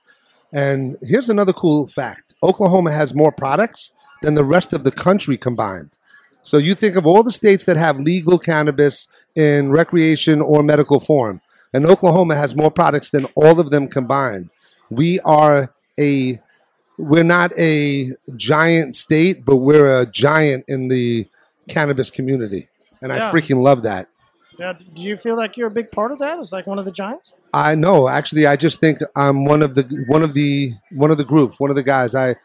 [0.53, 5.37] And here's another cool fact Oklahoma has more products than the rest of the country
[5.37, 5.97] combined.
[6.47, 11.01] So you think of all the states that have legal cannabis in recreation or medical
[11.01, 11.41] form,
[11.73, 14.49] and Oklahoma has more products than all of them combined.
[14.89, 16.39] We are a
[16.97, 21.27] we're not a giant state, but we're a giant in the
[21.67, 22.69] cannabis community.
[23.01, 23.27] And Yeah.
[23.27, 24.07] I freaking love that.
[24.57, 26.39] yeah, do you feel like you're a big part of that?
[26.39, 27.33] It's like one of the giants.
[27.53, 28.07] I know.
[28.07, 31.59] Actually, I just think I'm one of the one of the one of the group,
[31.59, 32.15] one of the guys.
[32.15, 32.37] I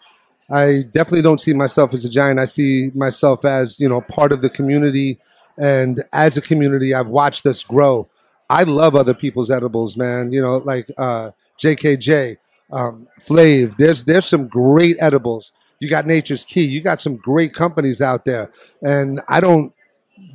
[0.51, 2.39] I definitely don't see myself as a giant.
[2.39, 5.19] I see myself as you know part of the community,
[5.59, 8.09] and as a community, I've watched us grow.
[8.51, 10.33] I love other people's edibles, man.
[10.33, 12.37] You know, like uh, JKJ,
[12.71, 13.77] um, Flav.
[13.77, 15.53] There's there's some great edibles.
[15.79, 16.65] You got Nature's Key.
[16.65, 18.51] You got some great companies out there,
[18.83, 19.73] and I don't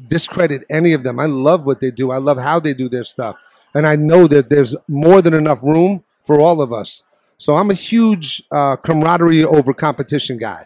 [0.08, 1.20] discredit any of them.
[1.20, 2.12] I love what they do.
[2.12, 3.38] I love how they do their stuff.
[3.74, 7.04] And I know that there's more than enough room for all of us.
[7.38, 10.66] So I'm a huge uh, camaraderie over competition guy.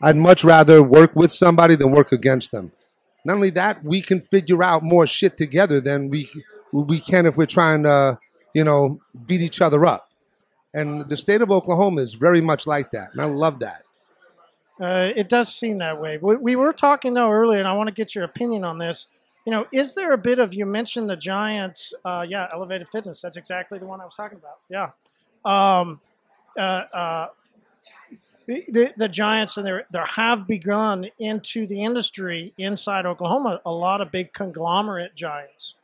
[0.00, 2.72] I'd much rather work with somebody than work against them.
[3.24, 6.28] Not only that, we can figure out more shit together than we
[6.72, 8.18] we can if we're trying to,
[8.54, 10.10] you know, beat each other up.
[10.74, 13.82] And the state of Oklahoma is very much like that, and I love that.
[14.80, 16.18] Uh, it does seem that way.
[16.20, 19.06] We, we were talking though earlier, and I want to get your opinion on this.
[19.44, 21.92] You know, is there a bit of you mentioned the Giants?
[22.04, 23.20] Uh, yeah, elevated fitness.
[23.20, 24.58] That's exactly the one I was talking about.
[24.68, 24.90] Yeah,
[25.44, 26.00] um,
[26.58, 27.26] uh, uh,
[28.46, 34.00] the, the, Giants and there there have begun into the industry inside Oklahoma a lot
[34.00, 35.74] of big conglomerate giants,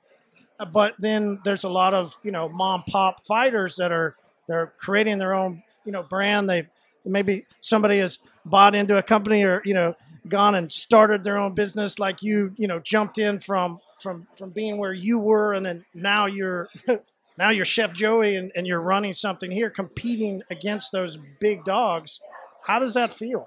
[0.59, 4.17] Uh, but then there's a lot of you know mom pop fighters that are
[4.49, 6.49] they're creating their own you know brand.
[6.49, 6.67] They
[7.05, 9.95] maybe somebody has bought into a company or you know
[10.29, 14.51] gone and started their own business like you you know jumped in from from from
[14.51, 16.69] being where you were and then now you're
[17.39, 22.21] now you're chef joey and, and you're running something here competing against those big dogs
[22.67, 23.47] how does that feel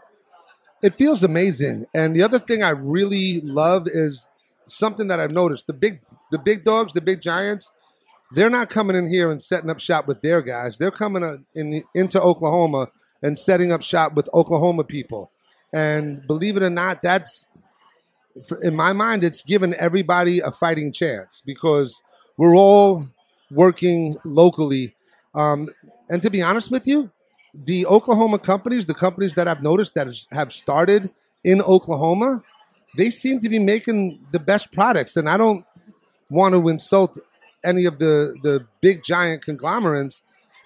[0.82, 1.86] it feels amazing.
[1.94, 4.30] And the other thing I really love is
[4.68, 6.02] something that I've noticed: the big,
[6.32, 7.72] the big dogs, the big giants.
[8.34, 10.78] They're not coming in here and setting up shop with their guys.
[10.78, 12.88] They're coming uh, in into Oklahoma
[13.22, 15.32] and setting up shop with Oklahoma people.
[15.74, 17.48] And believe it or not, that's
[18.64, 22.02] in my mind, it's given everybody a fighting chance because
[22.38, 23.10] we're all
[23.52, 24.96] working locally.
[25.36, 25.70] Um,
[26.10, 27.12] and to be honest with you,
[27.54, 31.10] the Oklahoma companies, the companies that I've noticed that have started
[31.44, 32.44] in Oklahoma,
[32.98, 35.18] they seem to be making the best products.
[35.18, 35.66] And I don't
[36.30, 37.18] want to insult
[37.64, 40.22] any of the, the big giant conglomerates,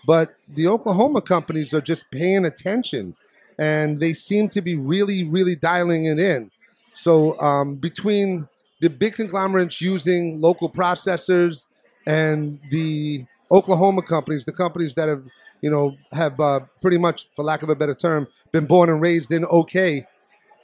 [0.06, 3.16] but the Oklahoma companies are just paying attention
[3.58, 6.52] and they seem to be really, really dialing it in.
[6.94, 8.48] So um, between
[8.82, 11.68] the big conglomerates using local processors
[12.06, 15.26] and the Oklahoma companies, the companies that have
[15.62, 19.02] you know have uh, pretty much, for lack of a better term, been born and
[19.02, 20.06] raised in OK.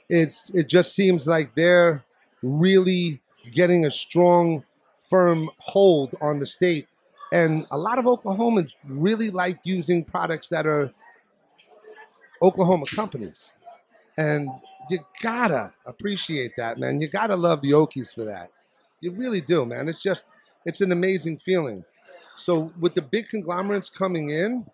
[0.08, 2.04] It's it just seems like they're
[2.42, 4.64] really getting a strong,
[4.98, 6.88] firm hold on the state,
[7.32, 10.92] and a lot of Oklahomans really like using products that are
[12.40, 13.54] Oklahoma companies,
[14.18, 14.48] and
[14.90, 17.00] you gotta appreciate that, man.
[17.00, 18.50] You gotta love the Okies for that.
[19.00, 19.88] You really do, man.
[19.88, 20.26] It's just
[20.64, 21.84] it's an amazing feeling.
[22.36, 24.66] So with the big conglomerates coming in,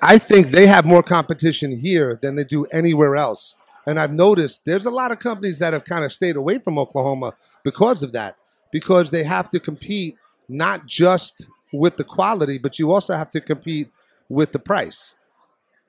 [0.00, 3.54] I think they have more competition here than they do anywhere else.
[3.86, 6.78] And I've noticed there's a lot of companies that have kind of stayed away from
[6.78, 8.36] Oklahoma because of that,
[8.70, 10.16] because they have to compete
[10.48, 13.90] not just with the quality, but you also have to compete
[14.28, 15.16] with the price.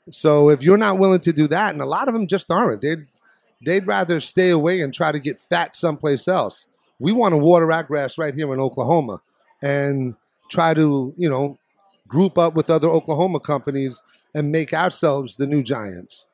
[0.09, 2.81] So if you're not willing to do that, and a lot of them just aren't,
[2.81, 3.07] they'd
[3.65, 6.67] they'd rather stay away and try to get fat someplace else.
[7.03, 9.21] We want to water our grass right here in Oklahoma
[9.61, 10.15] and
[10.49, 11.59] try to, you know,
[12.07, 14.01] group up with other Oklahoma companies
[14.33, 16.27] and make ourselves the new giants.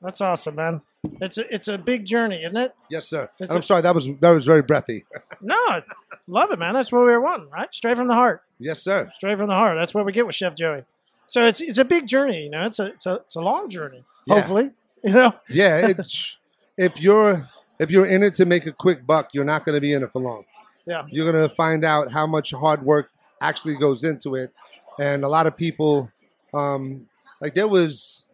[0.00, 0.80] That's awesome, man.
[1.20, 2.74] It's a, it's a big journey, isn't it?
[2.88, 3.28] Yes, sir.
[3.38, 5.04] It's I'm a- sorry, that was that was very breathy.
[5.42, 5.82] No,
[6.26, 6.72] love it, man.
[6.72, 7.68] That's what we were wanting, right?
[7.74, 8.42] Straight from the heart.
[8.58, 9.10] yes, sir.
[9.16, 9.76] Straight from the heart.
[9.76, 10.84] That's what we get with Chef Joey.
[11.26, 12.64] So it's it's a big journey, you know.
[12.64, 14.02] It's a it's a it's a long journey.
[14.24, 14.36] Yeah.
[14.36, 14.70] Hopefully,
[15.04, 15.34] you know.
[15.50, 16.38] Yeah, it's,
[16.78, 17.46] if you're
[17.78, 20.02] if you're in it to make a quick buck, you're not going to be in
[20.02, 20.44] it for long.
[20.86, 21.04] Yeah.
[21.08, 23.10] You're going to find out how much hard work
[23.40, 24.52] actually goes into it,
[24.98, 26.10] and a lot of people,
[26.52, 27.06] um,
[27.40, 28.26] like there was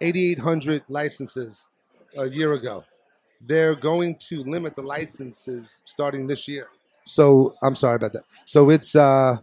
[0.00, 1.68] 8,800 licenses
[2.16, 2.84] a year ago.
[3.40, 6.68] They're going to limit the licenses starting this year.
[7.04, 8.24] So I'm sorry about that.
[8.46, 9.36] So it's uh,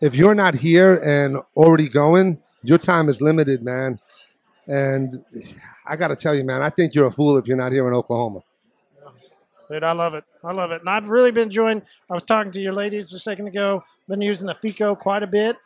[0.00, 4.00] if you're not here and already going, your time is limited, man.
[4.66, 5.24] And
[5.86, 7.86] I got to tell you, man, I think you're a fool if you're not here
[7.88, 8.40] in Oklahoma.
[9.72, 10.24] Dude, I love it.
[10.44, 10.80] I love it.
[10.80, 11.80] And I've really been enjoying.
[12.10, 13.82] I was talking to your ladies a second ago.
[14.06, 15.56] Been using the FECO quite a bit,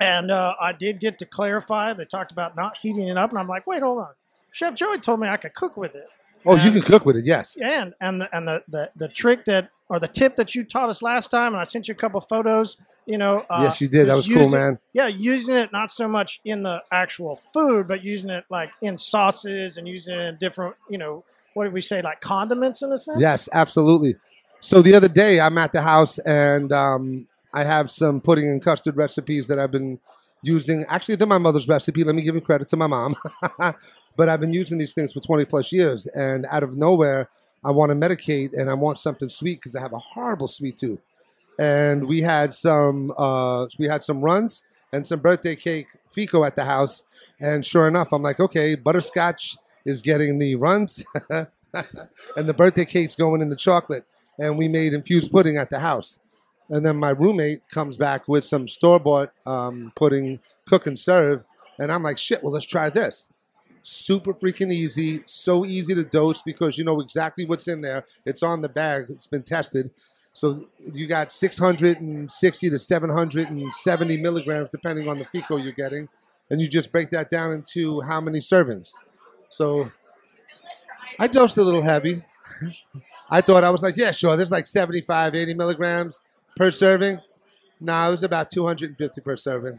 [0.00, 1.92] and uh, I did get to clarify.
[1.92, 4.10] They talked about not heating it up, and I'm like, wait, hold on.
[4.52, 6.06] Chef Joey told me I could cook with it.
[6.46, 7.58] Oh, you can cook with it, yes.
[7.60, 10.88] and and the, and the, the the trick that or the tip that you taught
[10.88, 12.76] us last time, and I sent you a couple photos.
[13.06, 14.08] You know, uh, yes, you did.
[14.08, 14.78] That was cool, man.
[14.92, 18.96] Yeah, using it not so much in the actual food, but using it like in
[18.98, 22.92] sauces and using it in different, you know, what did we say, like condiments in
[22.92, 23.20] a sense?
[23.20, 24.16] Yes, absolutely.
[24.60, 28.62] So the other day, I'm at the house and um, I have some pudding and
[28.62, 29.98] custard recipes that I've been
[30.42, 30.84] using.
[30.88, 32.04] Actually, they're my mother's recipe.
[32.04, 33.16] Let me give you credit to my mom.
[34.16, 36.06] but I've been using these things for 20 plus years.
[36.08, 37.28] And out of nowhere,
[37.64, 40.76] I want to medicate and I want something sweet because I have a horrible sweet
[40.76, 41.00] tooth.
[41.58, 46.56] And we had some uh, we had some Runtz and some birthday cake FECO at
[46.56, 47.04] the house.
[47.38, 51.04] And sure enough, I'm like, okay, butterscotch is getting the Runtz,
[52.36, 54.04] and the birthday cake's going in the chocolate.
[54.38, 56.18] And we made infused pudding at the house.
[56.70, 61.44] And then my roommate comes back with some store bought um, pudding, cook and serve.
[61.78, 63.30] And I'm like, shit, well, let's try this.
[63.82, 68.04] Super freaking easy, so easy to dose because you know exactly what's in there.
[68.24, 69.90] It's on the bag, it's been tested.
[70.32, 76.08] So you got 660 to 770 milligrams, depending on the FECO you're getting.
[76.50, 78.92] And you just break that down into how many servings.
[79.50, 79.90] So
[81.18, 82.24] I dosed a little heavy.
[83.30, 84.36] I thought I was like, yeah, sure.
[84.36, 86.22] There's like 75, 80 milligrams
[86.56, 87.20] per serving.
[87.80, 89.78] No, it was about 250 per serving.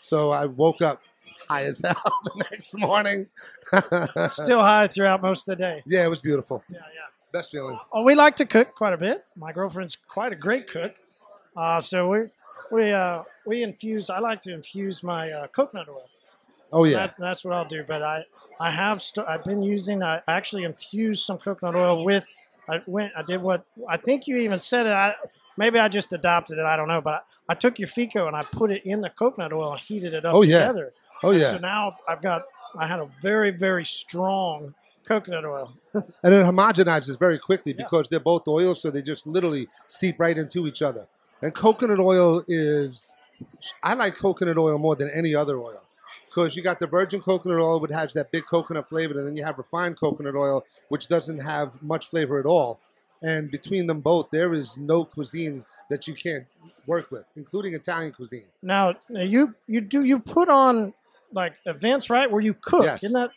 [0.00, 1.00] So I woke up
[1.48, 3.26] high as hell the next morning.
[4.28, 5.82] Still high throughout most of the day.
[5.86, 6.62] yeah, it was beautiful.
[6.68, 7.06] Yeah, yeah.
[7.32, 7.78] Best feeling.
[7.92, 9.24] Well, we like to cook quite a bit.
[9.36, 10.94] My girlfriend's quite a great cook,
[11.56, 12.20] uh, so we
[12.70, 14.08] we uh, we infuse.
[14.08, 16.08] I like to infuse my uh, coconut oil.
[16.72, 16.98] Oh yeah.
[17.08, 17.84] That, that's what I'll do.
[17.86, 18.24] But I
[18.60, 20.02] I have st- I've been using.
[20.02, 22.26] I actually infused some coconut oil with.
[22.68, 23.12] I went.
[23.16, 24.92] I did what I think you even said it.
[24.92, 25.14] I,
[25.56, 26.64] maybe I just adopted it.
[26.64, 27.00] I don't know.
[27.00, 29.80] But I, I took your FECO and I put it in the coconut oil and
[29.80, 30.60] heated it up Oh, yeah.
[30.60, 30.92] together.
[31.22, 31.50] Oh And yeah.
[31.52, 32.42] So now I've got.
[32.78, 34.74] I had a very very strong
[35.06, 35.72] coconut oil.
[35.94, 37.84] and it homogenizes very quickly Yeah.
[37.84, 41.06] because they're both oils, so they just literally seep right into each other.
[41.40, 43.16] And coconut oil is,
[43.82, 45.80] I like coconut oil more than any other oil
[46.28, 49.36] because you got the virgin coconut oil, which has that big coconut flavor, and then
[49.36, 52.80] you have refined coconut oil, which doesn't have much flavor at all.
[53.22, 56.44] And between them both, there is no cuisine that you can't
[56.86, 58.44] work with, including Italian cuisine.
[58.62, 60.92] Now you you do you put on
[61.32, 62.84] like events right where you cook?
[62.84, 63.02] Yes.
[63.04, 63.30] Isn't that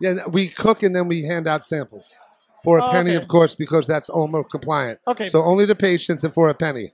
[0.00, 2.16] Yeah, we cook and then we hand out samples
[2.62, 3.16] for a Oh, penny, okay.
[3.22, 5.00] of course, because that's OMA compliant.
[5.06, 5.28] okay?
[5.28, 6.92] So only the patients and for a penny.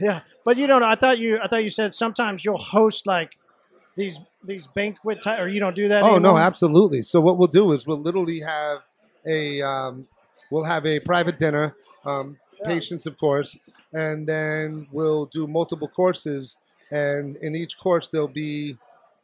[0.00, 0.80] Yeah, but you don't.
[0.80, 0.88] know.
[0.88, 1.38] I thought you.
[1.42, 3.30] I thought you said sometimes you'll host like
[3.96, 6.02] these these banquet type, or you don't do that.
[6.02, 7.02] Oh no, absolutely.
[7.02, 8.80] So what we'll do is we'll literally have
[9.26, 10.06] a um,
[10.50, 11.74] we'll have a private dinner.
[12.04, 12.68] Um, Yeah.
[12.68, 13.58] patients, of course,
[13.92, 16.56] and then we'll do multiple courses.
[16.90, 18.76] And in each course, there'll be,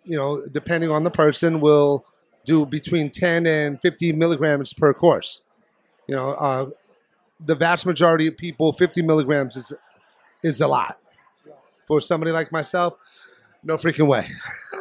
[0.04, 2.04] you know, depending on the person, we'll
[2.44, 5.42] do between 10 and 50 milligrams per course.
[6.08, 6.70] You know, uh,
[7.38, 9.72] the vast majority of people, 50 milligrams is
[10.42, 10.98] is a lot.
[11.86, 12.94] For somebody like myself,
[13.62, 14.26] no freaking way.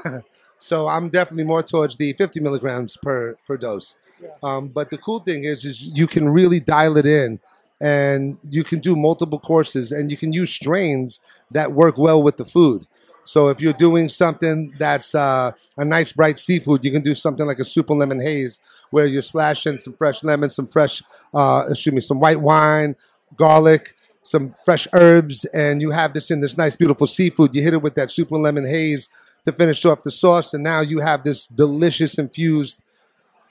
[0.57, 3.97] so I'm definitely more towards the 50 milligrams per per dose.
[4.21, 4.29] Yeah.
[4.43, 7.39] Um, but the cool thing is, is you can really dial it in,
[7.81, 11.19] and you can do multiple courses, and you can use strains
[11.51, 12.85] that work well with the food.
[13.23, 17.45] So if you're doing something that's uh, a nice bright seafood, you can do something
[17.45, 18.59] like a super lemon haze,
[18.89, 21.03] where you're splashing some fresh lemon, some fresh,
[21.33, 22.95] uh, excuse me, some white wine,
[23.37, 23.93] garlic,
[24.29, 27.55] some fresh herbs, and you have this in this nice, beautiful seafood.
[27.55, 29.09] You hit it with that super lemon haze
[29.43, 32.83] to finish off the sauce, and now you have this delicious infused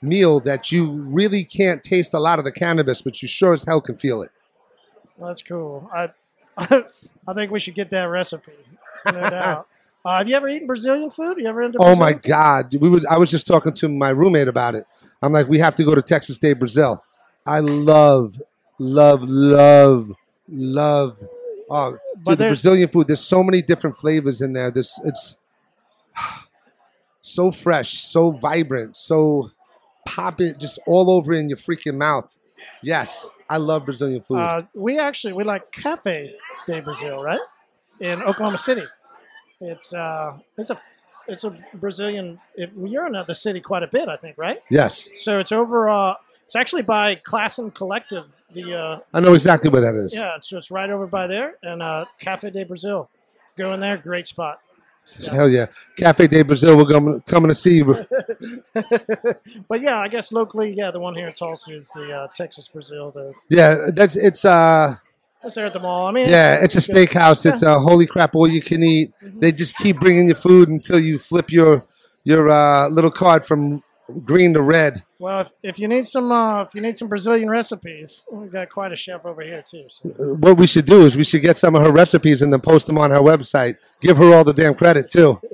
[0.01, 3.65] meal that you really can't taste a lot of the cannabis, but you sure as
[3.65, 4.31] hell can feel it.
[5.19, 5.89] That's cool.
[5.93, 6.11] I,
[6.57, 8.53] I think we should get that recipe.
[9.05, 9.67] No doubt.
[10.05, 11.39] Uh, have you ever eaten Brazilian food?
[11.39, 12.21] You ever into Oh my Brazilian?
[12.21, 12.75] God!
[12.79, 13.05] We would.
[13.07, 14.85] I was just talking to my roommate about it.
[15.21, 17.03] I'm like, we have to go to Texas de Brazil.
[17.45, 18.41] I love,
[18.79, 20.13] love, love,
[20.51, 21.17] love.
[21.69, 23.07] Oh, dude, the Brazilian food.
[23.07, 24.71] There's so many different flavors in there.
[24.71, 25.37] This it's
[27.21, 29.51] so fresh, so vibrant, so
[30.07, 32.35] pop it just all over in your freaking mouth.
[32.81, 34.37] Yes, I love Brazilian food.
[34.37, 36.35] Uh, we actually we like Cafe
[36.65, 37.41] de Brazil, right?
[37.99, 38.85] In Oklahoma City.
[39.61, 40.79] It's uh, it's a
[41.27, 42.39] it's a Brazilian.
[42.55, 44.61] It, you're in the city quite a bit, I think, right?
[44.69, 45.89] yes, So it's over.
[45.89, 46.15] Uh,
[46.49, 48.41] it's actually by Class and Collective.
[48.53, 50.15] The uh, I know exactly where that is.
[50.15, 53.07] yeah, so it's right over by there, and uh, Cafe de Brazil.
[53.55, 54.59] Go in there, great spot.
[55.31, 56.75] Hell yeah, Cafe de Brazil.
[56.75, 57.85] We're coming coming to see you.
[59.67, 62.67] but yeah, I guess locally, yeah, the one here in Tulsa is the uh, Texas
[62.67, 63.11] Brazil.
[63.11, 64.95] The Yeah, that's it's uh
[65.43, 66.07] that's there at the mall.
[66.07, 67.45] I mean, yeah, it's a steakhouse.
[67.45, 69.13] It's a holy crap, all you can eat.
[69.21, 71.85] They just keep bringing you food until you flip your
[72.23, 73.83] your uh, little card from
[74.25, 75.03] green to red.
[75.19, 78.69] Well, if, if you need some uh, if you need some Brazilian recipes, we've got
[78.69, 79.85] quite a chef over here too.
[79.89, 80.09] So.
[80.35, 82.87] What we should do is we should get some of her recipes and then post
[82.87, 83.75] them on her website.
[83.99, 85.39] Give her all the damn credit too.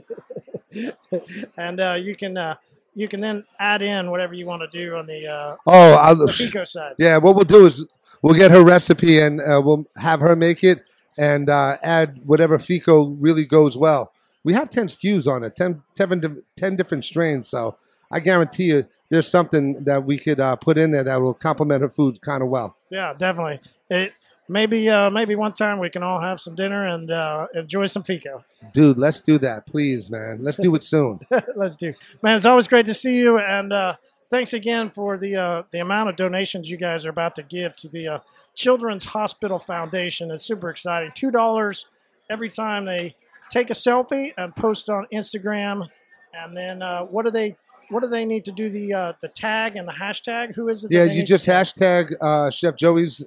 [1.57, 2.55] And uh, you can uh,
[2.95, 6.15] you can then add in whatever you want to do on the uh, Oh, I'll,
[6.15, 6.95] the FECO side.
[6.97, 7.17] yeah.
[7.17, 7.85] What we'll do is
[8.21, 10.85] we'll get her recipe and uh, we'll have her make it
[11.17, 14.11] and uh, add whatever FECO really goes well.
[14.43, 17.47] We have 10 SKUs on it, 10, 10, 10 different strains.
[17.47, 17.77] So
[18.11, 18.85] I guarantee you
[19.15, 22.43] there's something that we could uh, put in there that will complement her food kind
[22.43, 22.75] of well.
[22.89, 23.61] Yeah, definitely.
[23.89, 24.11] It
[24.49, 28.03] maybe uh, maybe one time we can all have some dinner and uh, enjoy some
[28.03, 28.43] FECO.
[28.73, 30.39] Dude, let's do that, please, man.
[30.41, 31.21] Let's do it soon.
[31.55, 31.93] Let's do.
[32.21, 33.95] Man, it's always great to see you, and uh,
[34.29, 37.77] thanks again for the uh, the amount of donations you guys are about to give
[37.77, 38.19] to the uh,
[38.53, 40.29] Children's Hospital Foundation.
[40.29, 41.11] It's super exciting.
[41.15, 41.85] Two dollars
[42.29, 43.15] every time they
[43.49, 45.87] take a selfie and post on Instagram,
[46.33, 47.55] and then uh, what do they
[47.89, 50.55] what do they need to do the uh, the tag and the hashtag?
[50.55, 50.91] Who is it?
[50.91, 53.23] Yeah, you just hashtag uh, Chef Joey's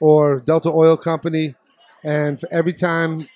[0.00, 1.54] or Delta Oil Company,
[2.04, 3.28] and for every time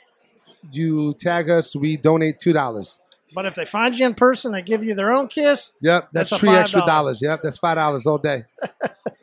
[0.70, 3.00] you tag us, we donate two dollars.
[3.34, 5.72] But if they find you in person, they give you their own kiss.
[5.80, 6.86] Yep, that's, That's three extra $5.
[6.86, 7.22] dollars.
[7.22, 8.44] Yep, that's five dollars all day.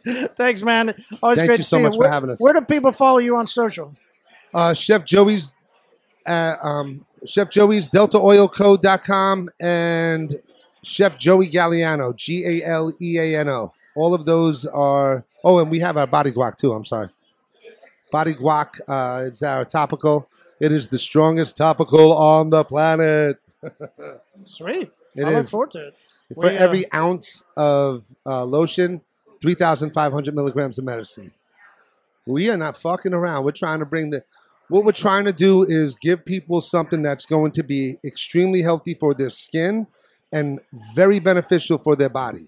[0.35, 0.95] Thanks, man.
[1.21, 2.41] Always Thank great you so much for Where- having us.
[2.41, 3.95] Where do people follow you on social?
[4.51, 5.53] Uh, Chef Joey's,
[6.27, 10.33] uh, um, Chef Joey's DeltaOilCo.com and
[10.83, 13.73] Chef Joey Galeano, G A L E A N O.
[13.95, 15.25] All of those are.
[15.43, 16.71] Oh, and we have our body guac too.
[16.73, 17.09] I'm sorry.
[18.11, 18.79] Body guac.
[18.87, 20.29] Uh, it's our topical.
[20.59, 23.37] It is the strongest topical on the planet.
[24.45, 24.91] Sweet.
[25.15, 25.49] It I look is.
[25.49, 25.95] forward to it.
[26.33, 29.01] For We, uh, every ounce of uh, lotion,
[29.41, 31.31] 3,500 milligrams of medicine.
[32.25, 33.45] We are not fucking around.
[33.45, 34.23] We're trying to bring the.
[34.67, 38.93] What we're trying to do is give people something that's going to be extremely healthy
[38.93, 39.87] for their skin
[40.31, 40.59] and
[40.95, 42.47] very beneficial for their body.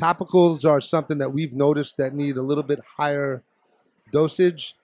[0.00, 3.42] Topicals are something that we've noticed that need a little bit higher
[4.12, 4.74] dosage,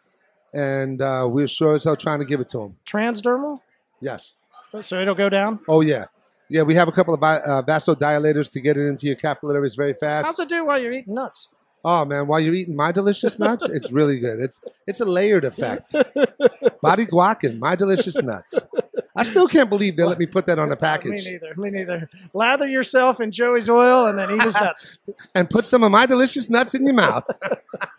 [0.54, 2.76] and uh, we're sure as hell trying to give it to them.
[2.86, 3.60] Transdermal,
[4.00, 4.36] Yes.
[4.82, 5.60] so it'll go down.
[5.68, 6.06] Oh yeah,
[6.48, 6.62] yeah.
[6.62, 10.26] We have a couple of uh, vasodilators to get it into your capillaries very fast.
[10.26, 11.48] How's it do while you're eating nuts?
[11.84, 14.38] Oh man, while you're eating my delicious nuts, it's really good.
[14.40, 15.92] It's it's a layered effect.
[16.80, 18.66] Body guac and my delicious nuts.
[19.14, 21.26] I still can't believe they let me put that on the package.
[21.26, 21.54] Me neither.
[21.56, 22.08] Me neither.
[22.32, 24.98] Lather yourself in Joey's oil and then eat his nuts.
[25.34, 27.24] and put some of my delicious nuts in your mouth.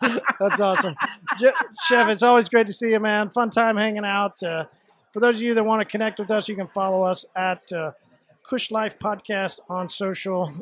[0.00, 0.94] That's awesome.
[1.38, 1.52] Je-
[1.86, 3.30] Chef, it's always great to see you, man.
[3.30, 4.42] Fun time hanging out.
[4.42, 4.64] Uh,
[5.12, 7.72] for those of you that want to connect with us, you can follow us at
[7.72, 7.92] uh,
[8.42, 10.52] Kush Life Podcast on social.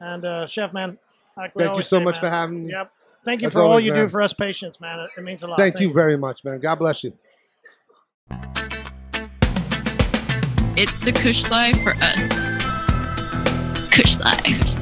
[0.00, 0.98] And uh, Chef, man,
[1.36, 2.72] like Thank you so say, much man, for having me.
[2.72, 2.92] Yep.
[3.24, 4.02] thank you for all you man.
[4.04, 5.00] do for us patients, man.
[5.00, 5.58] It, it means a lot.
[5.58, 6.60] Thank you very much, man.
[6.60, 7.12] God bless you.
[10.76, 12.46] It's the Kush Life for us.
[13.90, 14.79] Kush Life.